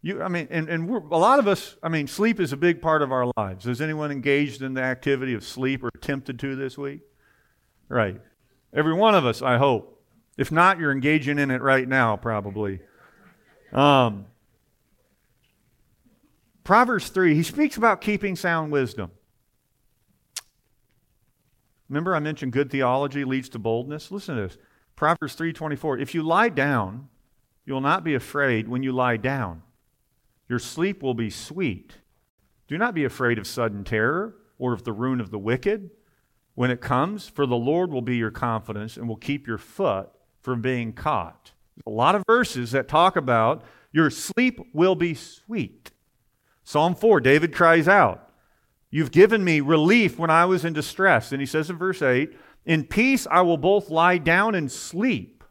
[0.00, 2.80] You, I mean, and, and a lot of us, I mean, sleep is a big
[2.80, 3.66] part of our lives.
[3.66, 7.00] Is anyone engaged in the activity of sleep or tempted to this week?
[7.88, 8.20] Right.
[8.72, 10.00] Every one of us, I hope.
[10.36, 12.80] If not, you're engaging in it right now, probably.
[13.72, 14.26] Um,
[16.62, 19.10] Proverbs 3, he speaks about keeping sound wisdom.
[21.88, 24.10] Remember I mentioned good theology leads to boldness?
[24.10, 24.58] Listen to this.
[24.94, 27.08] Proverbs 3:24, if you lie down,
[27.64, 29.62] you will not be afraid when you lie down.
[30.48, 31.94] Your sleep will be sweet.
[32.66, 35.90] Do not be afraid of sudden terror or of the ruin of the wicked
[36.54, 40.10] when it comes, for the Lord will be your confidence and will keep your foot
[40.40, 41.52] from being caught.
[41.86, 45.92] A lot of verses that talk about your sleep will be sweet.
[46.64, 48.28] Psalm 4, David cries out,
[48.90, 51.32] You've given me relief when I was in distress.
[51.32, 55.44] And he says in verse 8, In peace I will both lie down and sleep.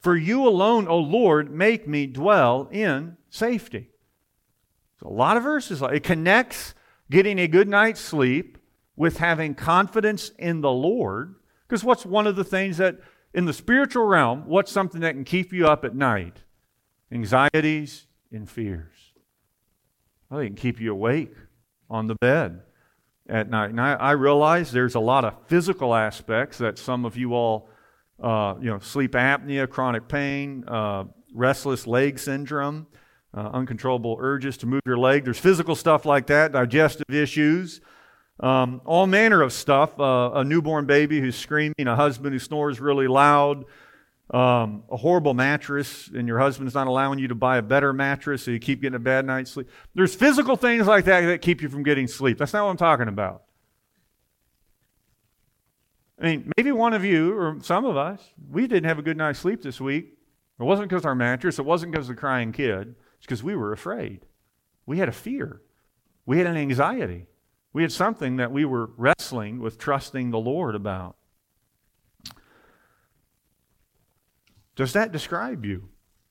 [0.00, 3.90] For you alone, O Lord, make me dwell in safety.
[5.00, 5.82] So a lot of verses.
[5.82, 6.74] It connects
[7.10, 8.58] getting a good night's sleep
[8.96, 11.36] with having confidence in the Lord.
[11.68, 12.96] Because what's one of the things that,
[13.34, 16.42] in the spiritual realm, what's something that can keep you up at night?
[17.12, 18.94] Anxieties and fears.
[20.30, 21.34] Well, they can keep you awake
[21.90, 22.62] on the bed
[23.28, 23.70] at night.
[23.70, 27.68] And I, I realize there's a lot of physical aspects that some of you all,
[28.20, 31.04] uh, you know, sleep apnea, chronic pain, uh,
[31.34, 32.86] restless leg syndrome
[33.36, 35.24] uh, uncontrollable urges to move your leg.
[35.24, 37.80] There's physical stuff like that, digestive issues,
[38.40, 39.98] um, all manner of stuff.
[40.00, 43.64] Uh, a newborn baby who's screaming, a husband who snores really loud,
[44.30, 48.42] um, a horrible mattress, and your husband's not allowing you to buy a better mattress,
[48.42, 49.68] so you keep getting a bad night's sleep.
[49.94, 52.38] There's physical things like that that keep you from getting sleep.
[52.38, 53.42] That's not what I'm talking about.
[56.18, 58.20] I mean, maybe one of you, or some of us,
[58.50, 60.14] we didn't have a good night's sleep this week.
[60.58, 62.94] It wasn't because our mattress, it wasn't because of the crying kid.
[63.26, 64.24] Because we were afraid.
[64.86, 65.60] We had a fear.
[66.26, 67.26] We had an anxiety.
[67.72, 71.16] We had something that we were wrestling with trusting the Lord about.
[74.76, 75.88] Does that describe you?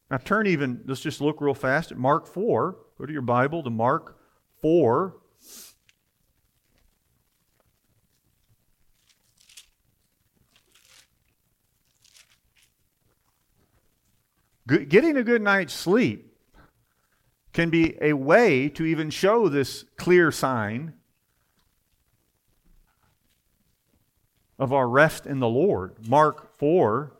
[0.09, 2.77] Now turn even, let's just look real fast at Mark 4.
[2.97, 4.17] Go to your Bible to Mark
[4.61, 5.17] 4.
[14.67, 16.34] Getting a good night's sleep
[17.55, 20.93] can be a way to even show this clear sign
[24.59, 25.95] of our rest in the Lord.
[26.05, 27.13] Mark 4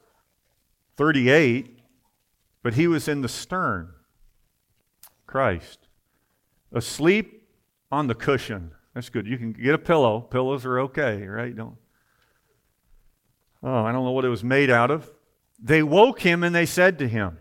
[0.98, 1.80] 38,
[2.62, 3.94] but he was in the stern,
[5.26, 5.88] Christ,
[6.74, 7.48] asleep
[7.90, 8.72] on the cushion.
[8.94, 9.26] That's good.
[9.26, 10.20] You can get a pillow.
[10.20, 11.56] Pillows are okay, right?
[11.56, 11.78] Don't.
[13.64, 15.10] Oh, I don't know what it was made out of.
[15.60, 17.38] They woke him and they said to him,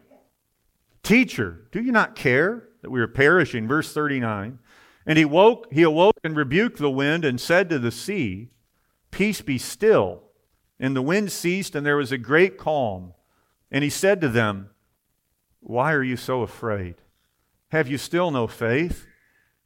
[1.02, 3.66] Teacher, do you not care that we are perishing.
[3.66, 4.58] Verse 39.
[5.06, 8.50] And he woke, he awoke and rebuked the wind and said to the sea,
[9.10, 10.24] Peace be still.
[10.78, 13.14] And the wind ceased, and there was a great calm.
[13.70, 14.68] And he said to them,
[15.60, 16.96] Why are you so afraid?
[17.68, 19.06] Have you still no faith?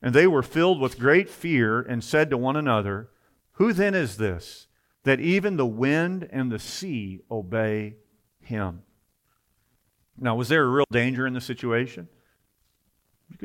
[0.00, 3.10] And they were filled with great fear and said to one another,
[3.54, 4.68] Who then is this,
[5.02, 7.96] that even the wind and the sea obey
[8.38, 8.82] him?
[10.16, 12.08] Now, was there a real danger in the situation?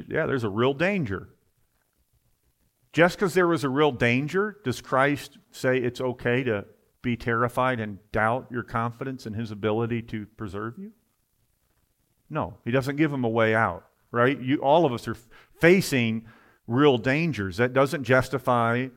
[0.08, 1.30] Yeah, there's a real danger.
[2.94, 6.66] Just because there was a real danger, does Christ say it's okay to
[7.02, 10.92] be terrified and doubt your confidence in his ability to preserve you?
[12.30, 14.40] No, he doesn't give him a way out, right?
[14.40, 15.18] You, all of us are
[15.60, 16.26] facing
[16.68, 17.58] real dangers.
[17.58, 18.88] That doesn't justify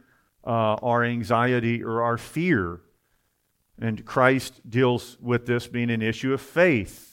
[0.47, 2.81] uh, our anxiety or our fear.
[3.79, 7.06] And Christ deals with this being an issue of faith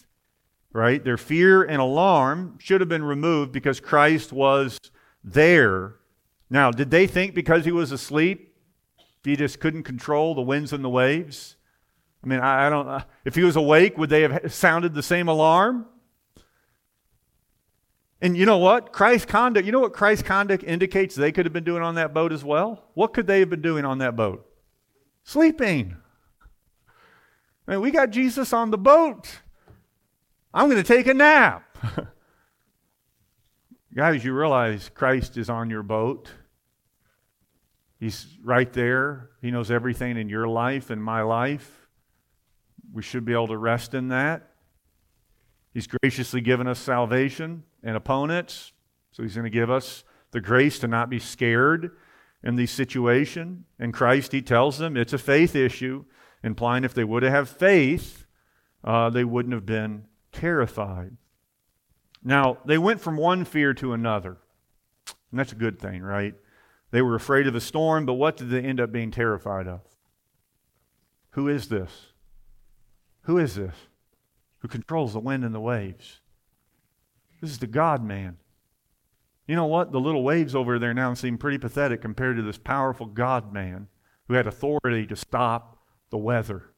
[0.73, 1.03] right?
[1.03, 4.79] Their fear and alarm should have been removed because Christ was
[5.23, 5.95] there.
[6.49, 8.55] Now, did they think because he was asleep,
[9.23, 11.55] he just couldn't control the winds and the waves?
[12.23, 12.87] I mean, I, I don't.
[12.87, 15.85] Uh, if he was awake, would they have sounded the same alarm?
[18.21, 18.93] And you know what?
[18.93, 22.13] Christ's conduct, you know what Christ's conduct indicates they could have been doing on that
[22.13, 22.85] boat as well?
[22.93, 24.45] What could they have been doing on that boat?
[25.25, 25.97] Sleeping.
[27.67, 29.41] Man, we got Jesus on the boat.
[30.53, 31.77] I'm going to take a nap.
[33.95, 36.29] Guys, you realize Christ is on your boat.
[37.99, 39.29] He's right there.
[39.41, 41.87] He knows everything in your life and my life.
[42.91, 44.49] We should be able to rest in that.
[45.73, 48.73] He's graciously given us salvation and opponents.
[49.11, 51.91] So he's going to give us the grace to not be scared
[52.43, 53.65] in these situations.
[53.79, 56.05] In Christ, he tells them it's a faith issue,
[56.43, 58.27] implying if they would have faith,
[58.83, 61.15] uh, they wouldn't have been terrified.
[62.23, 64.37] Now, they went from one fear to another.
[65.31, 66.35] And that's a good thing, right?
[66.91, 69.81] They were afraid of a storm, but what did they end up being terrified of?
[71.31, 72.07] Who is this?
[73.21, 73.75] Who is this
[74.59, 76.21] who controls the wind and the waves?
[77.41, 78.37] This is the God man.
[79.47, 79.91] You know what?
[79.91, 83.87] The little waves over there now seem pretty pathetic compared to this powerful God man
[84.27, 85.79] who had authority to stop
[86.11, 86.72] the weather.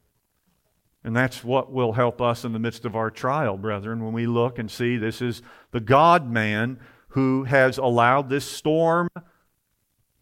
[1.06, 4.26] And that's what will help us in the midst of our trial, brethren, when we
[4.26, 9.08] look and see this is the God man who has allowed this storm,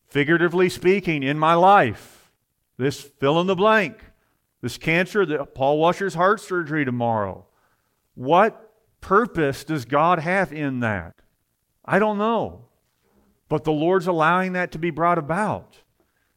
[0.10, 2.30] figuratively speaking, in my life.
[2.76, 3.98] This fill in the blank,
[4.62, 7.46] this cancer, the Paul Washer's heart surgery tomorrow.
[8.14, 11.16] What purpose does God have in that?
[11.86, 12.66] I don't know.
[13.48, 15.78] But the Lord's allowing that to be brought about.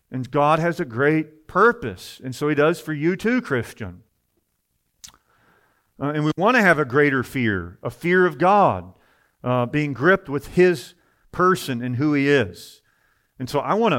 [0.09, 2.21] And God has a great purpose.
[2.23, 4.05] And so He does for you too, Christian.
[6.01, 8.93] Uh, and we want to have a greater fear, a fear of God,
[9.43, 10.95] uh, being gripped with His
[11.33, 12.83] person and who He is.
[13.39, 13.99] And so I want to,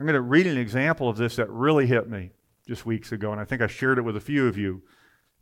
[0.00, 2.30] I'm going to read an example of this that really hit me
[2.66, 4.82] just weeks ago, and I think I shared it with a few of you.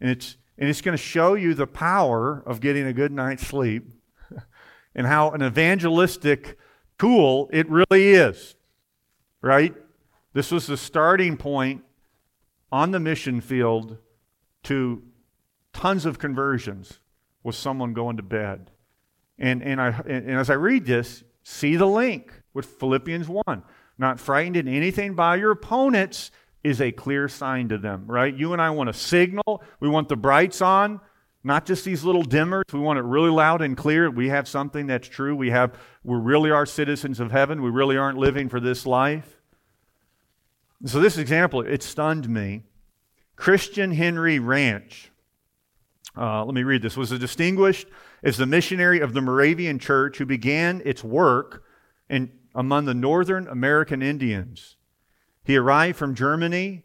[0.00, 3.46] And it's and it's going to show you the power of getting a good night's
[3.46, 3.88] sleep
[4.94, 6.58] and how an evangelistic
[6.98, 8.56] tool it really is.
[9.40, 9.74] Right?
[10.34, 11.82] This was the starting point
[12.70, 13.96] on the mission field
[14.64, 15.02] to
[15.72, 16.98] tons of conversions
[17.42, 18.70] with someone going to bed.
[19.38, 23.62] And, and, I, and as I read this, see the link with Philippians 1.
[23.98, 26.30] Not frightened in anything by your opponents,
[26.62, 28.34] is a clear sign to them, right?
[28.34, 29.62] You and I want a signal.
[29.80, 31.00] We want the brights on,
[31.42, 32.72] not just these little dimmers.
[32.72, 34.10] We want it really loud and clear.
[34.10, 35.34] We have something that's true.
[35.34, 37.62] We have we really are citizens of heaven.
[37.62, 39.40] We really aren't living for this life.
[40.84, 42.62] So this example, it stunned me.
[43.36, 45.09] Christian Henry Ranch.
[46.16, 46.96] Uh, let me read this.
[46.96, 47.86] Was a distinguished
[48.22, 51.64] as the missionary of the Moravian Church who began its work
[52.08, 54.76] in, among the Northern American Indians.
[55.44, 56.84] He arrived from Germany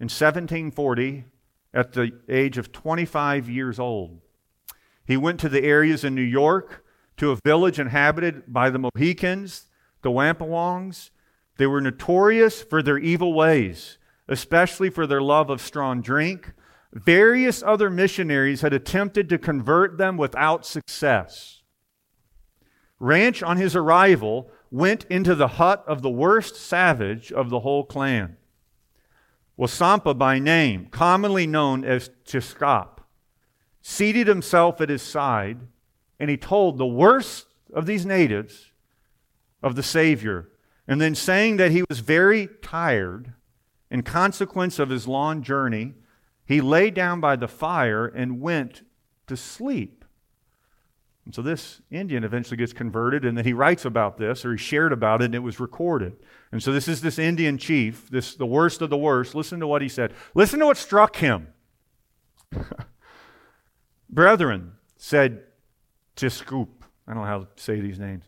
[0.00, 1.24] in 1740
[1.72, 4.20] at the age of 25 years old.
[5.06, 6.84] He went to the areas in New York
[7.16, 9.66] to a village inhabited by the Mohicans,
[10.02, 11.10] the Wampanoags.
[11.56, 16.52] They were notorious for their evil ways, especially for their love of strong drink.
[16.94, 21.62] Various other missionaries had attempted to convert them without success.
[23.00, 27.84] Ranch, on his arrival, went into the hut of the worst savage of the whole
[27.84, 28.36] clan.
[29.58, 33.00] Wasampa by name, commonly known as Chiskap,
[33.82, 35.58] seated himself at his side,
[36.20, 38.70] and he told the worst of these natives
[39.62, 40.48] of the Savior.
[40.86, 43.32] And then saying that he was very tired
[43.90, 45.94] in consequence of his long journey,
[46.46, 48.82] he lay down by the fire and went
[49.26, 50.04] to sleep.
[51.24, 54.58] And so this Indian eventually gets converted, and then he writes about this, or he
[54.58, 56.16] shared about it, and it was recorded.
[56.52, 59.34] And so this is this Indian chief, this the worst of the worst.
[59.34, 60.12] Listen to what he said.
[60.34, 61.48] Listen to what struck him.
[64.10, 65.42] Brethren, said
[66.14, 66.68] Tiscoop.
[67.06, 68.24] I don't know how to say these names.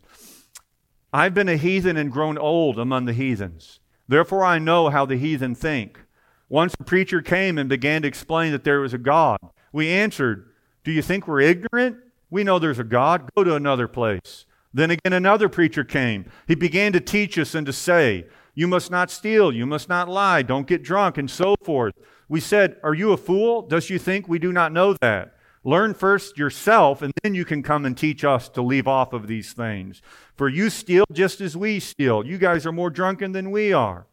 [1.13, 3.79] I've been a heathen and grown old among the heathens.
[4.07, 6.01] Therefore I know how the heathen think.
[6.49, 9.39] Once a preacher came and began to explain that there was a God.
[9.73, 10.49] We answered,
[10.83, 11.97] Do you think we're ignorant?
[12.29, 13.29] We know there's a God.
[13.35, 14.45] Go to another place.
[14.73, 16.29] Then again, another preacher came.
[16.47, 20.07] He began to teach us and to say, You must not steal, you must not
[20.07, 21.93] lie, don't get drunk, and so forth.
[22.29, 23.61] We said, Are you a fool?
[23.63, 25.33] Does you think we do not know that?
[25.63, 29.27] Learn first yourself, and then you can come and teach us to leave off of
[29.27, 30.01] these things.
[30.33, 32.25] For you steal just as we steal.
[32.25, 34.07] You guys are more drunken than we are.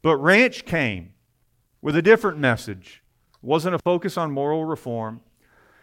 [0.00, 1.14] But Ranch came
[1.82, 3.02] with a different message.
[3.34, 5.20] It wasn't a focus on moral reform.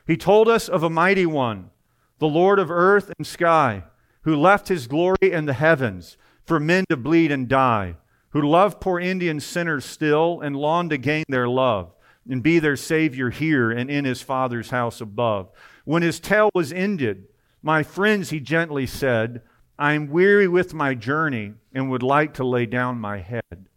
[0.08, 1.70] He told us of a mighty one,
[2.18, 3.84] the Lord of earth and sky,
[4.24, 7.96] who left his glory in the heavens for men to bleed and die,
[8.30, 11.94] who loved poor Indian sinners still and longed to gain their love
[12.30, 15.52] and be their Savior here and in his Father's house above.
[15.86, 17.28] When his tale was ended,
[17.62, 19.42] My friends, he gently said,
[19.78, 23.69] I am weary with my journey and would like to lay down my head.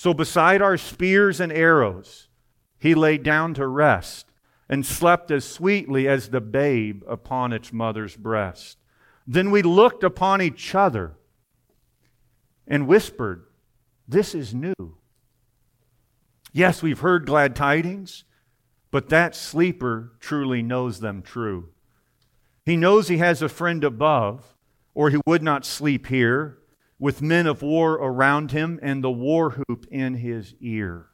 [0.00, 2.28] So, beside our spears and arrows,
[2.78, 4.26] he lay down to rest
[4.68, 8.78] and slept as sweetly as the babe upon its mother's breast.
[9.26, 11.16] Then we looked upon each other
[12.64, 13.46] and whispered,
[14.06, 14.98] This is new.
[16.52, 18.22] Yes, we've heard glad tidings,
[18.92, 21.70] but that sleeper truly knows them true.
[22.64, 24.54] He knows he has a friend above,
[24.94, 26.58] or he would not sleep here,
[26.98, 31.06] with men of war around him and the war whoop in his ear.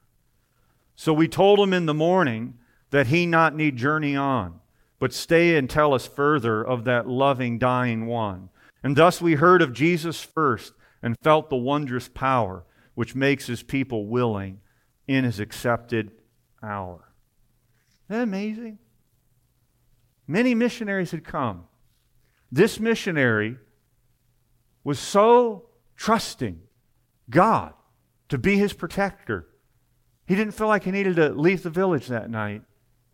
[0.96, 2.54] So we told him in the morning
[2.90, 4.60] that he not need journey on,
[4.98, 8.48] but stay and tell us further of that loving dying one.
[8.82, 10.72] And thus we heard of Jesus first
[11.02, 12.64] and felt the wondrous power
[12.94, 14.60] which makes his people willing
[15.06, 16.12] in his accepted
[16.62, 17.12] hour.
[18.08, 18.78] Isn't that amazing?
[20.26, 21.64] Many missionaries had come.
[22.50, 23.58] This missionary
[24.84, 25.66] was so
[25.96, 26.60] trusting
[27.30, 27.72] God
[28.28, 29.46] to be his protector.
[30.26, 32.62] He didn't feel like he needed to leave the village that night.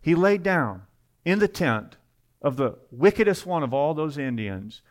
[0.01, 0.83] He laid down
[1.25, 1.97] in the tent
[2.41, 4.81] of the wickedest one of all those Indians.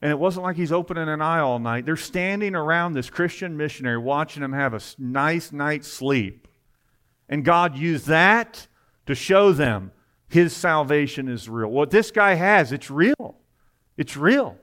[0.00, 1.84] And it wasn't like he's opening an eye all night.
[1.84, 6.46] They're standing around this Christian missionary watching him have a nice night's sleep.
[7.28, 8.68] And God used that
[9.06, 9.92] to show them
[10.28, 11.68] his salvation is real.
[11.68, 13.36] What this guy has, it's real.
[13.96, 14.56] It's real.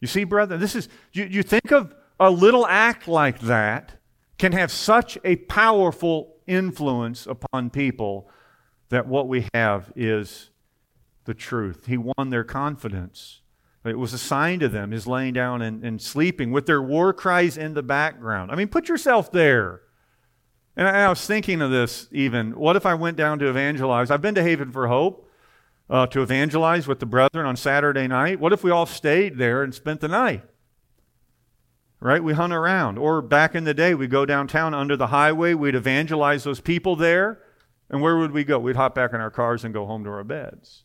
[0.00, 3.92] You see, brother, this is, you, you think of a little act like that
[4.38, 8.28] can have such a powerful influence upon people
[8.88, 10.50] that what we have is
[11.24, 11.86] the truth.
[11.86, 13.40] He won their confidence.
[13.84, 17.56] It was assigned to them, his laying down and, and sleeping with their war cries
[17.56, 18.50] in the background.
[18.50, 19.82] I mean, put yourself there.
[20.76, 22.58] And I, I was thinking of this even.
[22.58, 24.10] What if I went down to evangelize?
[24.10, 25.29] I've been to Haven for Hope
[25.90, 28.38] uh, to evangelize with the brethren on Saturday night.
[28.38, 30.44] What if we all stayed there and spent the night?
[31.98, 32.22] Right?
[32.22, 32.96] We hung around.
[32.96, 36.94] Or back in the day, we'd go downtown under the highway, we'd evangelize those people
[36.96, 37.40] there.
[37.90, 38.58] And where would we go?
[38.60, 40.84] We'd hop back in our cars and go home to our beds.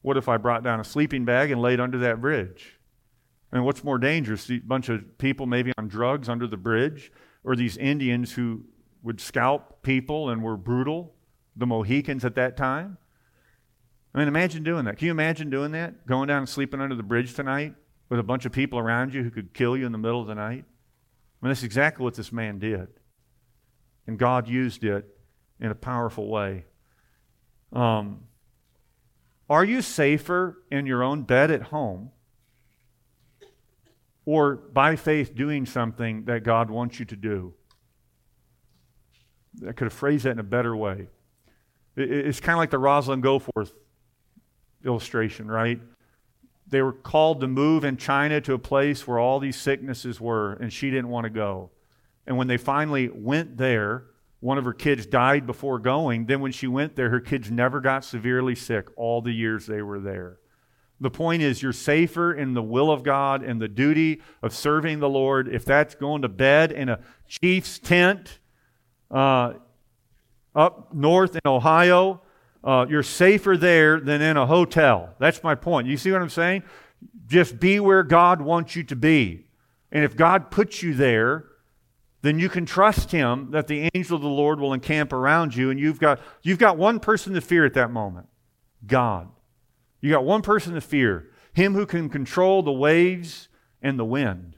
[0.00, 2.78] What if I brought down a sleeping bag and laid under that bridge?
[3.50, 4.48] And what's more dangerous?
[4.48, 7.10] A bunch of people maybe on drugs under the bridge,
[7.42, 8.64] or these Indians who
[9.02, 11.16] would scalp people and were brutal,
[11.56, 12.98] the Mohicans at that time?
[14.16, 14.96] I mean, imagine doing that.
[14.96, 16.06] Can you imagine doing that?
[16.06, 17.74] Going down and sleeping under the bridge tonight
[18.08, 20.26] with a bunch of people around you who could kill you in the middle of
[20.26, 20.64] the night?
[20.64, 22.88] I mean, that's exactly what this man did.
[24.06, 25.06] And God used it
[25.60, 26.64] in a powerful way.
[27.74, 28.20] Um,
[29.50, 32.10] are you safer in your own bed at home
[34.24, 37.52] or by faith doing something that God wants you to do?
[39.68, 41.08] I could have phrased that in a better way.
[41.96, 43.72] It's kind of like the Rosalind Goforth
[44.86, 45.80] illustration, right?
[46.68, 50.54] They were called to move in China to a place where all these sicknesses were,
[50.54, 51.70] and she didn't want to go.
[52.26, 54.04] And when they finally went there,
[54.40, 56.26] one of her kids died before going.
[56.26, 59.82] Then, when she went there, her kids never got severely sick all the years they
[59.82, 60.38] were there.
[61.00, 64.98] The point is, you're safer in the will of God and the duty of serving
[64.98, 68.38] the Lord if that's going to bed in a chief's tent
[69.10, 69.54] uh,
[70.54, 72.22] up north in Ohio
[72.66, 75.14] uh, you're safer there than in a hotel.
[75.20, 75.86] That's my point.
[75.86, 76.64] You see what I'm saying?
[77.26, 79.46] Just be where God wants you to be.
[79.92, 81.44] And if God puts you there,
[82.22, 85.70] then you can trust him that the angel of the Lord will encamp around you
[85.70, 88.26] and you've got you've got one person to fear at that moment.
[88.84, 89.28] God.
[90.00, 93.48] You got one person to fear, him who can control the waves
[93.80, 94.56] and the wind.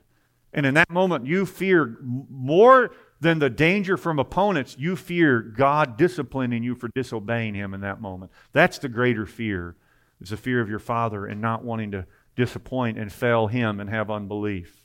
[0.55, 2.91] And in that moment you fear more
[3.21, 8.01] than the danger from opponents, you fear God disciplining you for disobeying Him in that
[8.01, 8.31] moment.
[8.53, 9.77] That's the greater fear,
[10.21, 12.07] is the fear of your Father and not wanting to
[12.37, 14.85] disappoint and fail Him and have unbelief.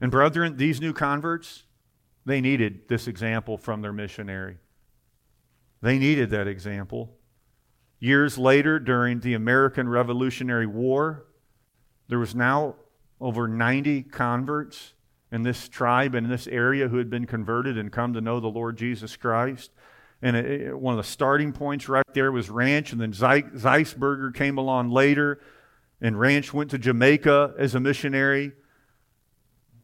[0.00, 1.64] And, brethren, these new converts,
[2.24, 4.58] they needed this example from their missionary.
[5.82, 7.16] They needed that example.
[7.98, 11.26] Years later, during the American Revolutionary War,
[12.08, 12.76] there was now
[13.20, 14.94] over 90 converts
[15.32, 18.40] in this tribe and in this area who had been converted and come to know
[18.40, 19.70] the Lord Jesus Christ.
[20.22, 24.58] And it, one of the starting points right there was Ranch, and then Zeisberger came
[24.58, 25.40] along later,
[26.00, 28.52] and Ranch went to Jamaica as a missionary.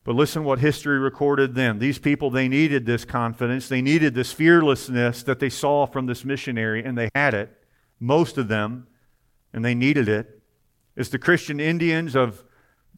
[0.05, 1.79] But listen what history recorded then.
[1.79, 3.69] These people, they needed this confidence.
[3.69, 7.51] They needed this fearlessness that they saw from this missionary, and they had it,
[7.99, 8.87] most of them,
[9.53, 10.43] and they needed it.
[10.97, 12.45] As the Christian Indians of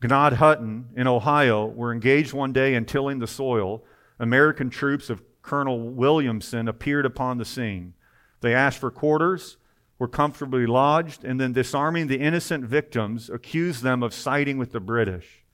[0.01, 3.85] Gnod Hutton in Ohio were engaged one day in tilling the soil.
[4.21, 7.95] American troops of Colonel Williamson appeared upon the scene.
[8.41, 9.57] They asked for quarters,
[9.99, 14.81] were comfortably lodged, and then disarming the innocent victims, accused them of siding with the
[14.81, 15.45] British.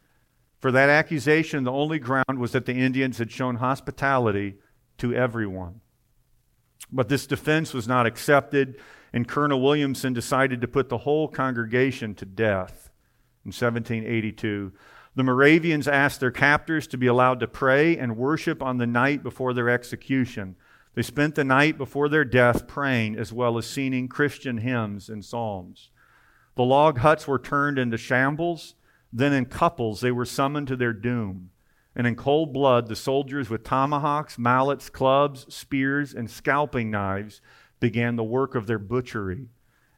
[0.61, 4.57] For that accusation, the only ground was that the Indians had shown hospitality
[4.99, 5.81] to everyone.
[6.93, 8.79] But this defense was not accepted,
[9.13, 12.91] and Colonel Williamson decided to put the whole congregation to death
[13.45, 14.73] in 1782.
[15.17, 19.23] The Moravians asked their captors to be allowed to pray and worship on the night
[19.23, 20.57] before their execution.
[20.95, 25.25] They spent the night before their death praying as well as singing Christian hymns and
[25.25, 25.91] psalms.
[26.57, 28.75] The log huts were turned into shambles.
[29.13, 31.51] Then, in couples, they were summoned to their doom.
[31.95, 37.41] And in cold blood, the soldiers with tomahawks, mallets, clubs, spears, and scalping knives
[37.79, 39.47] began the work of their butchery.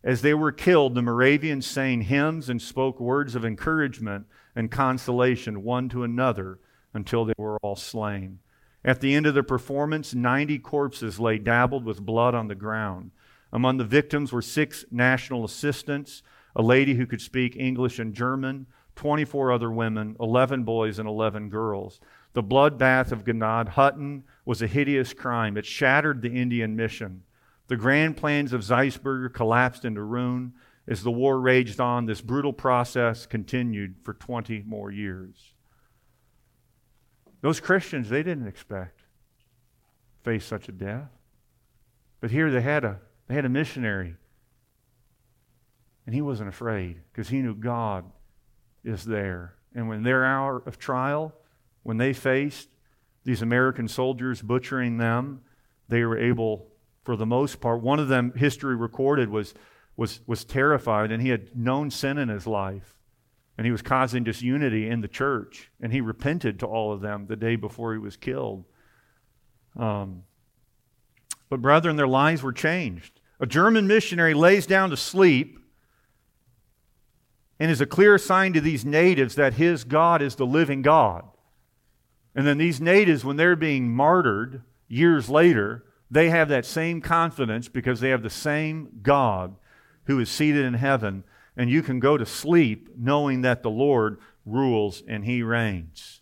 [0.06, 5.64] As they were killed, the Moravians sang hymns and spoke words of encouragement and consolation
[5.64, 6.60] one to another
[6.94, 8.38] until they were all slain.
[8.84, 13.10] At the end of the performance, 90 corpses lay dabbled with blood on the ground.
[13.52, 16.22] Among the victims were six national assistants,
[16.54, 21.48] a lady who could speak English and German, 24 other women, 11 boys, and 11
[21.48, 21.98] girls.
[22.32, 25.56] The bloodbath of Gnaad Hutton was a hideous crime.
[25.56, 27.22] It shattered the Indian mission.
[27.68, 30.54] The grand plans of Zeisberger collapsed into ruin.
[30.88, 35.54] As the war raged on, this brutal process continued for 20 more years.
[37.40, 39.02] Those Christians, they didn't expect
[40.22, 41.10] face such a death.
[42.20, 44.14] But here they had a they had a missionary.
[46.04, 48.04] And he wasn't afraid because he knew God
[48.84, 49.54] is there.
[49.74, 51.34] And when their hour of trial,
[51.82, 52.68] when they faced
[53.24, 55.40] these American soldiers butchering them,
[55.88, 56.68] they were able,
[57.06, 59.54] for the most part, one of them, history recorded, was,
[59.96, 62.96] was, was terrified and he had known sin in his life
[63.56, 65.70] and he was causing disunity in the church.
[65.80, 68.64] And he repented to all of them the day before he was killed.
[69.78, 70.24] Um,
[71.48, 73.20] but, brethren, their lives were changed.
[73.38, 75.60] A German missionary lays down to sleep
[77.60, 81.24] and is a clear sign to these natives that his God is the living God.
[82.34, 87.68] And then these natives, when they're being martyred years later, they have that same confidence
[87.68, 89.56] because they have the same God
[90.04, 91.24] who is seated in heaven
[91.56, 96.20] and you can go to sleep knowing that the Lord rules and he reigns.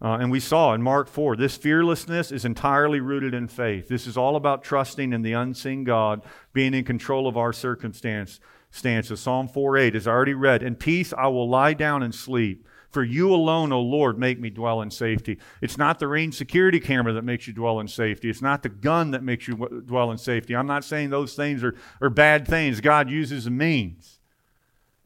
[0.00, 3.88] Uh, and we saw in Mark 4, this fearlessness is entirely rooted in faith.
[3.88, 6.22] This is all about trusting in the unseen God,
[6.52, 8.38] being in control of our circumstance.
[8.70, 9.20] Stances.
[9.20, 10.62] Psalm 4 8 is already read.
[10.62, 12.66] In peace I will lie down and sleep.
[12.96, 15.36] For you alone, O Lord, make me dwell in safety.
[15.60, 18.30] It's not the Ring security camera that makes you dwell in safety.
[18.30, 20.56] It's not the gun that makes you dwell in safety.
[20.56, 22.80] I'm not saying those things are, are bad things.
[22.80, 24.18] God uses a means.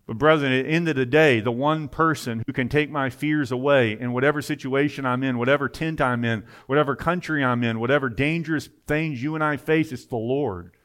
[0.06, 3.10] But, brethren, at the end of the day, the one person who can take my
[3.10, 7.80] fears away in whatever situation I'm in, whatever tent I'm in, whatever country I'm in,
[7.80, 10.76] whatever dangerous things you and I face, it's the Lord.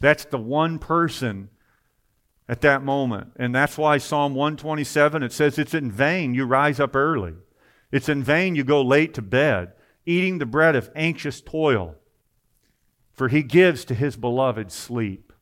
[0.00, 1.50] That's the one person
[2.50, 3.30] at that moment.
[3.36, 7.34] And that's why Psalm 127, it says it's in vain you rise up early.
[7.92, 9.72] It's in vain you go late to bed,
[10.04, 11.94] eating the bread of anxious toil.
[13.12, 15.32] For he gives to his beloved sleep.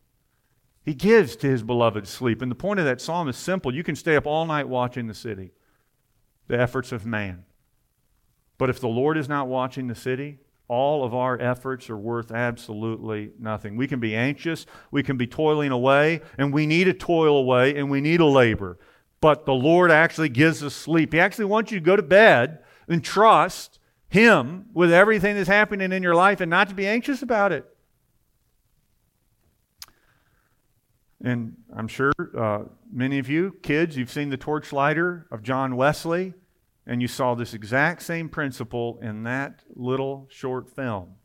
[0.84, 2.42] He gives to his beloved sleep.
[2.42, 3.74] And the point of that psalm is simple.
[3.74, 5.52] You can stay up all night watching the city,
[6.46, 7.44] the efforts of man.
[8.58, 12.30] But if the Lord is not watching the city, all of our efforts are worth
[12.30, 13.76] absolutely nothing.
[13.76, 17.74] We can be anxious, we can be toiling away, and we need to toil away
[17.76, 18.78] and we need a labor.
[19.20, 21.12] But the Lord actually gives us sleep.
[21.12, 25.90] He actually wants you to go to bed and trust Him with everything that's happening
[25.90, 27.66] in your life and not to be anxious about it.
[31.20, 36.34] And I'm sure uh, many of you, kids, you've seen the torchlighter of John Wesley,
[36.88, 41.16] and you saw this exact same principle in that little short film.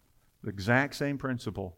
[0.44, 1.78] The exact same principle.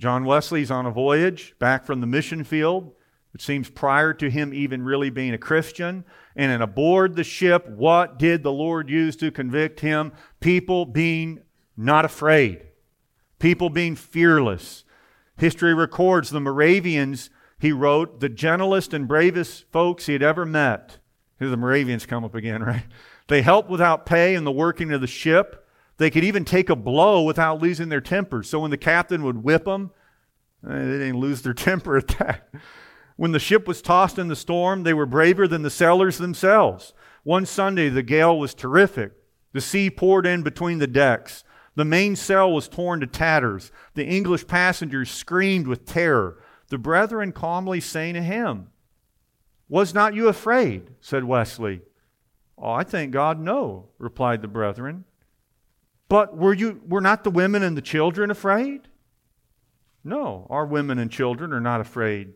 [0.00, 2.92] John Wesley's on a voyage back from the mission field.
[3.32, 6.04] It seems prior to him even really being a Christian.
[6.34, 10.12] And aboard the ship, what did the Lord use to convict him?
[10.40, 11.40] People being
[11.76, 12.62] not afraid,
[13.38, 14.84] people being fearless.
[15.36, 20.98] History records the Moravians he wrote, the gentlest and bravest folks he had ever met.
[21.44, 22.84] Here the Moravians come up again, right?
[23.28, 25.68] They helped without pay in the working of the ship.
[25.98, 28.42] They could even take a blow without losing their temper.
[28.42, 29.90] So when the captain would whip them,
[30.66, 32.48] eh, they didn't lose their temper at that.
[33.16, 36.94] When the ship was tossed in the storm, they were braver than the sailors themselves.
[37.24, 39.12] One Sunday, the gale was terrific.
[39.52, 41.44] The sea poured in between the decks.
[41.74, 43.70] The mainsail was torn to tatters.
[43.92, 46.38] The English passengers screamed with terror.
[46.70, 48.68] The brethren calmly saying to him,
[49.68, 50.90] Was not you afraid?
[51.00, 51.82] said Wesley.
[52.56, 55.04] Oh, I thank God, no, replied the brethren.
[56.08, 58.88] But were you were not the women and the children afraid?
[60.04, 62.34] No, our women and children are not afraid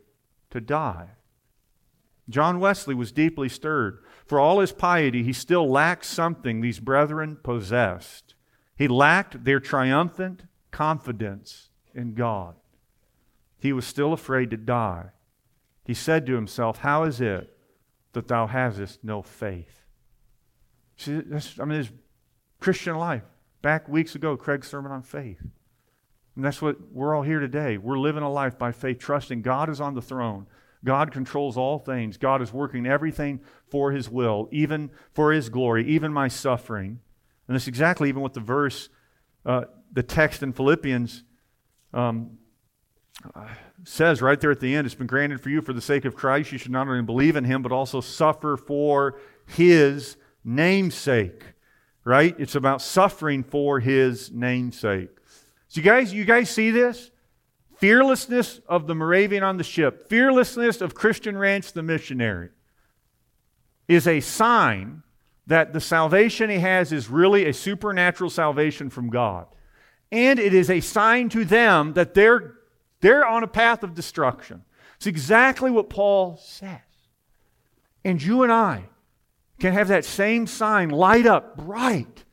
[0.51, 1.11] to die.
[2.29, 4.03] John Wesley was deeply stirred.
[4.27, 8.35] For all his piety, he still lacked something these brethren possessed.
[8.77, 12.55] He lacked their triumphant confidence in God.
[13.59, 15.11] He was still afraid to die.
[15.89, 17.51] He said to himself, How is it
[18.13, 19.87] that thou hast no faith?
[20.99, 21.91] See, I mean, this
[22.61, 23.23] Christian life.
[23.63, 25.41] Back weeks ago, Craig's sermon on faith.
[26.37, 27.79] And that's what we're all here today.
[27.79, 30.47] We're living a life by faith, trusting God is on the throne.
[30.85, 32.19] God controls all things.
[32.19, 37.01] God is working everything for His will, even for His glory, even my suffering.
[37.49, 38.91] And that's exactly even what the verse,
[39.47, 41.25] uh, the text in Philippians
[41.95, 42.37] um,
[43.85, 44.87] says right there at the end.
[44.87, 46.53] It's been granted for you for the sake of Christ.
[46.53, 51.43] You should not only believe in Him, but also suffer for His namesake.
[52.05, 52.35] Right?
[52.39, 55.11] It's about suffering for His namesake.
[55.69, 57.11] So you guys, you guys see this?
[57.77, 62.51] Fearlessness of the Moravian on the ship, fearlessness of Christian Ranch the missionary
[63.87, 65.03] is a sign
[65.47, 69.47] that the salvation he has is really a supernatural salvation from God.
[70.13, 72.58] And it is a sign to them that they're,
[73.01, 74.65] they're on a path of destruction.
[74.97, 76.81] It's exactly what Paul says.
[78.05, 78.85] And you and I
[79.61, 82.25] can have that same sign light up bright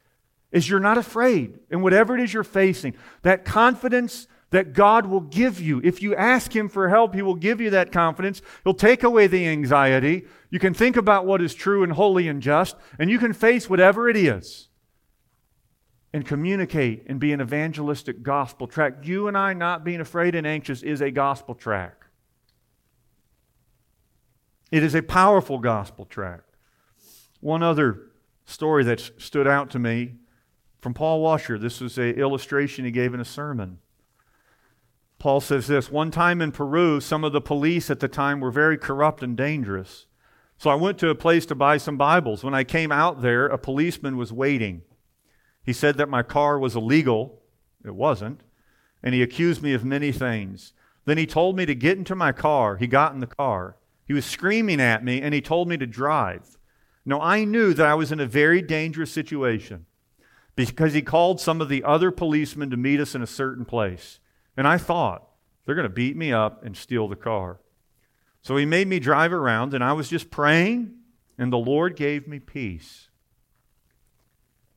[0.52, 1.60] as you're not afraid.
[1.70, 5.82] And whatever it is you're facing, that confidence that God will give you.
[5.84, 8.42] If you ask Him for help, He will give you that confidence.
[8.64, 10.26] He'll take away the anxiety.
[10.50, 13.70] You can think about what is true and holy and just, and you can face
[13.70, 14.70] whatever it is
[16.16, 18.94] and communicate and be an evangelistic gospel track.
[19.04, 22.06] You and I not being afraid and anxious is a gospel track.
[24.72, 26.40] It is a powerful gospel track.
[27.42, 28.00] One other
[28.46, 30.14] story that stood out to me
[30.80, 31.60] from Paul Washer.
[31.60, 33.80] This was an illustration he gave in a sermon.
[35.20, 38.52] Paul says this One time in Peru, some of the police at the time were
[38.52, 40.06] very corrupt and dangerous.
[40.60, 42.42] So I went to a place to buy some Bibles.
[42.42, 44.84] When I came out there, a policeman was waiting.
[45.66, 47.42] He said that my car was illegal.
[47.84, 48.42] It wasn't.
[49.02, 50.74] And he accused me of many things.
[51.06, 52.78] Then he told me to get into my car.
[52.78, 53.78] He got in the car.
[54.06, 56.58] He was screaming at me and he told me to drive.
[57.06, 59.86] Now, I knew that I was in a very dangerous situation
[60.56, 64.20] because he called some of the other policemen to meet us in a certain place.
[64.58, 65.28] And I thought,
[65.66, 67.60] they're going to beat me up and steal the car.
[68.42, 70.94] So he made me drive around, and I was just praying,
[71.38, 73.10] and the Lord gave me peace.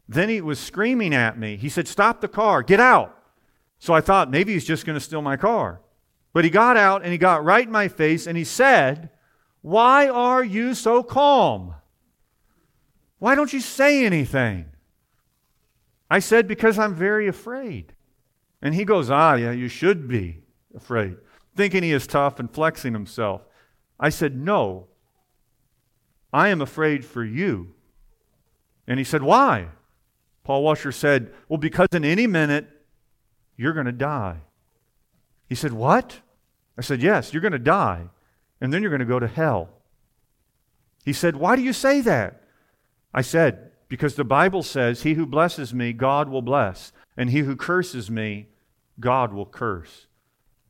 [0.08, 1.56] Then he was screaming at me.
[1.56, 3.14] He said, Stop the car, get out.
[3.78, 5.80] So I thought, maybe he's just going to steal my car.
[6.32, 9.10] But he got out and he got right in my face and he said,
[9.60, 11.74] Why are you so calm?
[13.18, 14.66] Why don't you say anything?
[16.10, 17.94] I said, Because I'm very afraid.
[18.62, 20.42] And he goes, Ah, yeah, you should be
[20.74, 21.16] afraid,
[21.54, 23.42] thinking he is tough and flexing himself.
[24.00, 24.88] I said, No,
[26.32, 27.74] I am afraid for you.
[28.86, 29.68] And he said, Why?
[30.48, 32.66] Paul Washer said, Well, because in any minute
[33.58, 34.38] you're going to die.
[35.46, 36.20] He said, What?
[36.78, 38.04] I said, Yes, you're going to die,
[38.58, 39.68] and then you're going to go to hell.
[41.04, 42.44] He said, Why do you say that?
[43.12, 47.40] I said, because the Bible says, He who blesses me, God will bless, and he
[47.40, 48.48] who curses me,
[48.98, 50.06] God will curse.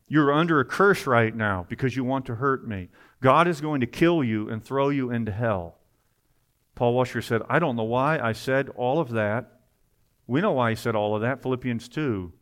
[0.09, 2.89] You're under a curse right now because you want to hurt me.
[3.23, 5.77] God is going to kill you and throw you into hell.
[6.75, 9.58] Paul Washer said, I don't know why I said all of that.
[10.29, 11.43] We know why he said all of that.
[11.43, 12.33] Philippians 2.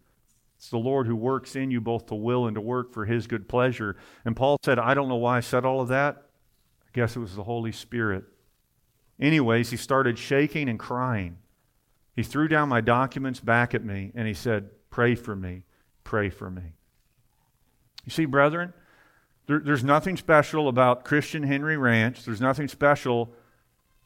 [0.58, 3.26] It's the Lord who works in you both to will and to work for his
[3.26, 3.96] good pleasure.
[4.24, 6.16] And Paul said, I don't know why I said all of that.
[6.16, 8.24] I guess it was the Holy Spirit.
[9.20, 11.38] Anyways, he started shaking and crying.
[12.14, 15.64] He threw down my documents back at me and he said, Pray for me,
[16.04, 16.72] pray for me.
[18.04, 18.72] You see, brethren,
[19.46, 22.24] there, there's nothing special about Christian Henry Ranch.
[22.24, 23.34] There's nothing special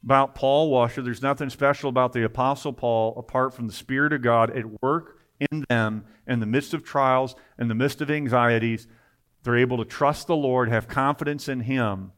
[0.03, 1.03] about Paul Washer.
[1.03, 5.19] There's nothing special about the Apostle Paul apart from the Spirit of God at work
[5.51, 8.87] in them in the midst of trials, in the midst of anxieties.
[9.43, 12.13] They're able to trust the Lord, have confidence in Him,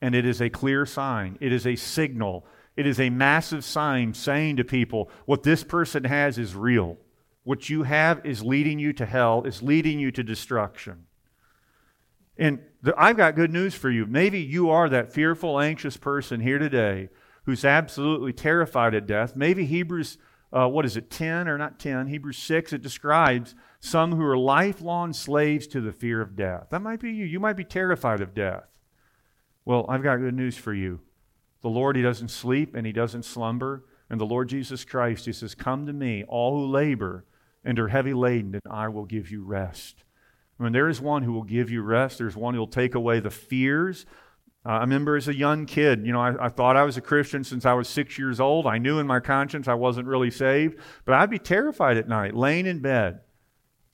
[0.00, 1.36] and it is a clear sign.
[1.40, 2.46] It is a signal.
[2.76, 6.96] It is a massive sign saying to people, what this person has is real.
[7.42, 11.06] What you have is leading you to hell, is leading you to destruction.
[12.38, 14.06] And the, I've got good news for you.
[14.06, 17.08] Maybe you are that fearful, anxious person here today
[17.44, 19.34] who's absolutely terrified of death.
[19.34, 20.18] Maybe Hebrews,
[20.52, 22.06] uh, what is it, 10 or not 10?
[22.06, 26.68] Hebrews 6, it describes some who are lifelong slaves to the fear of death.
[26.70, 27.24] That might be you.
[27.24, 28.66] You might be terrified of death.
[29.64, 31.00] Well, I've got good news for you.
[31.62, 33.84] The Lord, He doesn't sleep and He doesn't slumber.
[34.08, 37.24] And the Lord Jesus Christ, He says, Come to me, all who labor
[37.64, 40.04] and are heavy laden, and I will give you rest.
[40.58, 42.18] I mean, there is one who will give you rest.
[42.18, 44.06] There's one who will take away the fears.
[44.66, 47.00] Uh, I remember as a young kid, you know, I, I, thought I was a
[47.00, 48.66] Christian since I was six years old.
[48.66, 52.34] I knew in my conscience I wasn't really saved, but I'd be terrified at night,
[52.34, 53.20] laying in bed,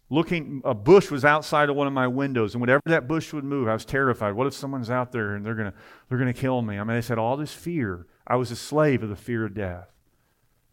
[0.08, 0.62] looking.
[0.64, 3.68] A bush was outside of one of my windows, and whenever that bush would move,
[3.68, 4.32] I was terrified.
[4.32, 5.74] What if someone's out there and they're gonna
[6.08, 6.78] they're gonna kill me?
[6.78, 8.06] I mean, I said all this fear.
[8.26, 9.92] I was a slave of the fear of death.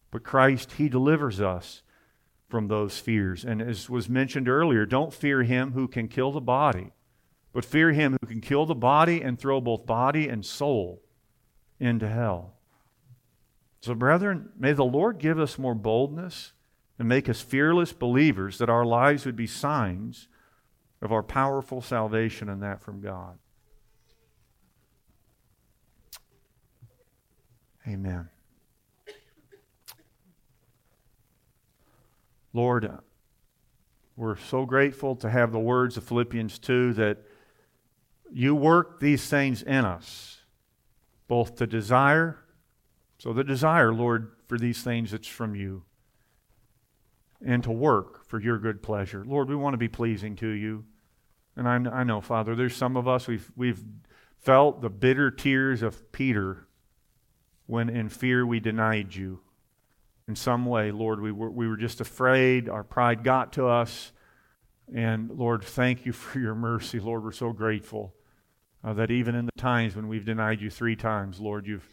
[0.10, 1.84] But Christ, He delivers us
[2.52, 3.43] from those fears.
[3.43, 6.91] And as was mentioned earlier, don't fear him who can kill the body,
[7.54, 11.02] but fear him who can kill the body and throw both body and soul
[11.80, 12.58] into hell.
[13.82, 16.54] So, brethren, may the Lord give us more boldness
[16.99, 20.28] and make us fearless believers that our lives would be signs
[21.02, 23.39] of our powerful salvation and that from God.
[27.88, 28.30] Amen.
[32.54, 32.91] Lord,
[34.16, 37.20] we're so grateful to have the words of Philippians 2 that
[38.32, 40.41] you work these things in us,
[41.28, 42.39] both to desire,
[43.18, 45.84] so the desire, Lord, for these things that's from you,
[47.43, 49.24] and to work for your good pleasure.
[49.26, 50.86] Lord, we want to be pleasing to you.
[51.56, 53.84] And I, I know, Father, there's some of us, we've, we've
[54.38, 56.68] felt the bitter tears of Peter
[57.66, 59.39] when in fear we denied you
[60.32, 61.19] in some way, Lord.
[61.19, 62.69] We were, we were just afraid.
[62.69, 64.13] Our pride got to us.
[64.95, 67.01] And Lord, thank you for your mercy.
[67.01, 68.15] Lord, we're so grateful
[68.82, 71.86] uh, that even in the times when we've denied you three times, Lord, you've,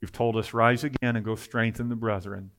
[0.00, 2.50] you've told us, rise again and go strengthen the brethren.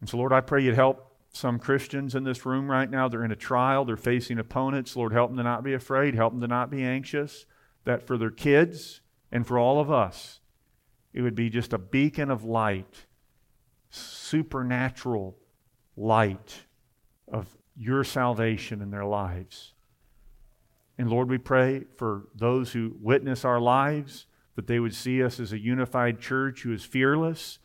[0.00, 3.08] And so, Lord, I pray you'd help some Christians in this room right now.
[3.08, 4.96] They're in a trial, they're facing opponents.
[4.96, 7.46] Lord, help them to not be afraid, help them to not be anxious.
[7.84, 10.40] That for their kids and for all of us,
[11.12, 13.06] it would be just a beacon of light
[13.90, 15.36] supernatural
[15.96, 16.64] light
[17.28, 19.74] of your salvation in their lives.
[20.98, 25.40] And Lord, we pray for those who witness our lives that they would see us
[25.40, 27.58] as a unified church who is fearless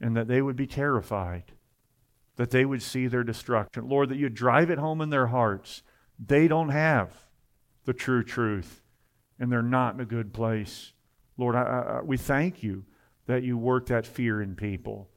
[0.00, 1.52] and that they would be terrified,
[2.36, 3.88] that they would see their destruction.
[3.88, 5.82] Lord, that you drive it home in their hearts.
[6.18, 7.12] They don't have
[7.84, 8.80] the true truth
[9.38, 10.92] and they're not in a good place.
[11.36, 12.84] Lord, I, I, we thank you
[13.26, 15.08] that you work that fear in people.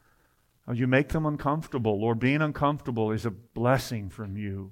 [0.73, 2.01] You make them uncomfortable.
[2.01, 4.71] Lord, being uncomfortable is a blessing from you.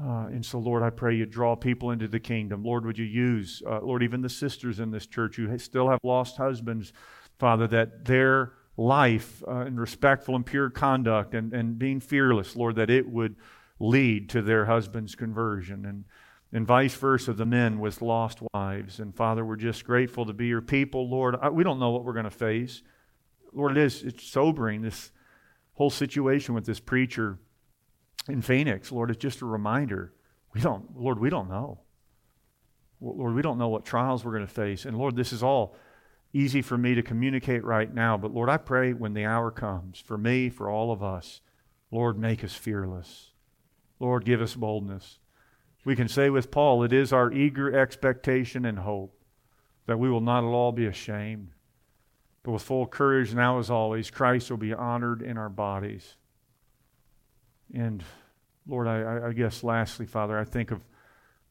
[0.00, 2.62] Uh, and so, Lord, I pray you draw people into the kingdom.
[2.62, 6.00] Lord, would you use, uh, Lord, even the sisters in this church who still have
[6.04, 6.92] lost husbands,
[7.38, 12.76] Father, that their life uh, in respectful and pure conduct and, and being fearless, Lord,
[12.76, 13.36] that it would
[13.80, 15.86] lead to their husband's conversion.
[15.86, 16.04] And,
[16.52, 19.00] and vice versa, the men with lost wives.
[19.00, 21.36] And Father, we're just grateful to be your people, Lord.
[21.40, 22.82] I, we don't know what we're going to face.
[23.56, 24.02] Lord, it is.
[24.02, 25.10] It's sobering, this
[25.72, 27.38] whole situation with this preacher
[28.28, 28.92] in Phoenix.
[28.92, 30.12] Lord, it's just a reminder.
[30.52, 31.80] We don't, Lord, we don't know.
[33.00, 34.84] Lord, we don't know what trials we're going to face.
[34.84, 35.74] And Lord, this is all
[36.34, 38.18] easy for me to communicate right now.
[38.18, 41.40] But Lord, I pray when the hour comes, for me, for all of us,
[41.90, 43.30] Lord, make us fearless.
[43.98, 45.18] Lord, give us boldness.
[45.84, 49.18] We can say with Paul, it is our eager expectation and hope
[49.86, 51.52] that we will not at all be ashamed
[52.46, 56.14] but with full courage, now as always, Christ will be honored in our bodies.
[57.74, 58.04] And
[58.68, 60.84] Lord, I, I guess lastly, Father, I think of,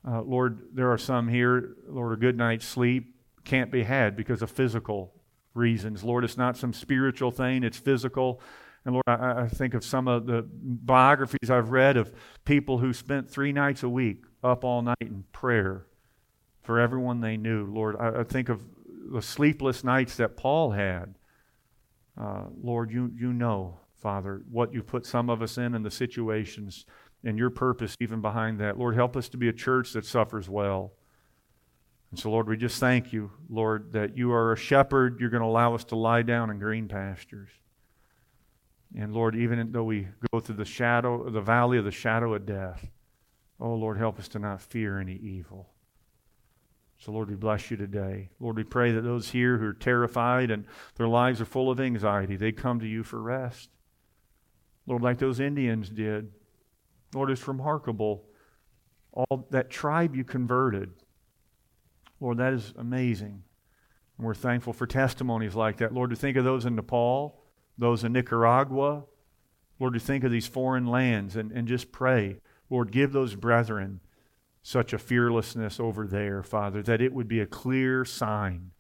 [0.07, 4.41] uh, Lord, there are some here, Lord, a good night's sleep can't be had because
[4.41, 5.13] of physical
[5.53, 6.01] reasons.
[6.01, 8.39] Lord, it's not some spiritual thing, it's physical.
[8.85, 12.13] And Lord, I, I, think of some of the biographies I've read of
[12.45, 15.87] people who spent three nights a week up all night in prayer
[16.63, 17.65] for everyone they knew.
[17.65, 18.63] Lord, I, I think of
[19.11, 21.15] the sleepless nights that Paul had.
[22.19, 25.91] Uh, Lord, you, you know, Father, what you put some of us in and the
[25.91, 26.85] situations
[27.23, 28.77] and your purpose even behind that.
[28.77, 30.93] Lord, help us to be a church that suffers well.
[32.11, 35.19] And so, Lord, we just thank you, Lord, that you are a shepherd.
[35.19, 37.49] You're going to allow us to lie down in green pastures.
[38.97, 42.45] And Lord, even though we go through the shadow, the valley of the shadow of
[42.45, 42.87] death,
[43.59, 45.74] oh Lord, help us to not fear any evil.
[46.97, 48.29] So, Lord, we bless you today.
[48.39, 50.65] Lord, we pray that those here who are terrified and
[50.95, 53.69] their lives are full of anxiety, they come to you for rest.
[54.87, 56.31] Lord, like those Indians did.
[57.13, 58.25] Lord, it's remarkable.
[59.11, 60.91] All that tribe you converted.
[62.19, 63.43] Lord, that is amazing.
[64.17, 65.93] And we're thankful for testimonies like that.
[65.93, 67.41] Lord, to think of those in Nepal,
[67.77, 69.03] those in Nicaragua.
[69.79, 72.39] Lord, to think of these foreign lands and, and just pray.
[72.69, 73.99] Lord, give those brethren
[74.67, 78.71] such a fearlessness over there, Father, that it would be a clear sign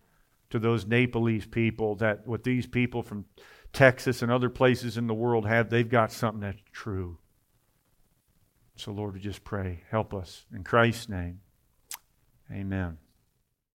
[0.49, 3.25] to those Nepalese people that what these people from
[3.71, 7.19] Texas and other places in the world have, they've got something that's true.
[8.75, 10.47] So, Lord, we just pray, help us.
[10.51, 11.41] In Christ's name,
[12.51, 12.97] amen.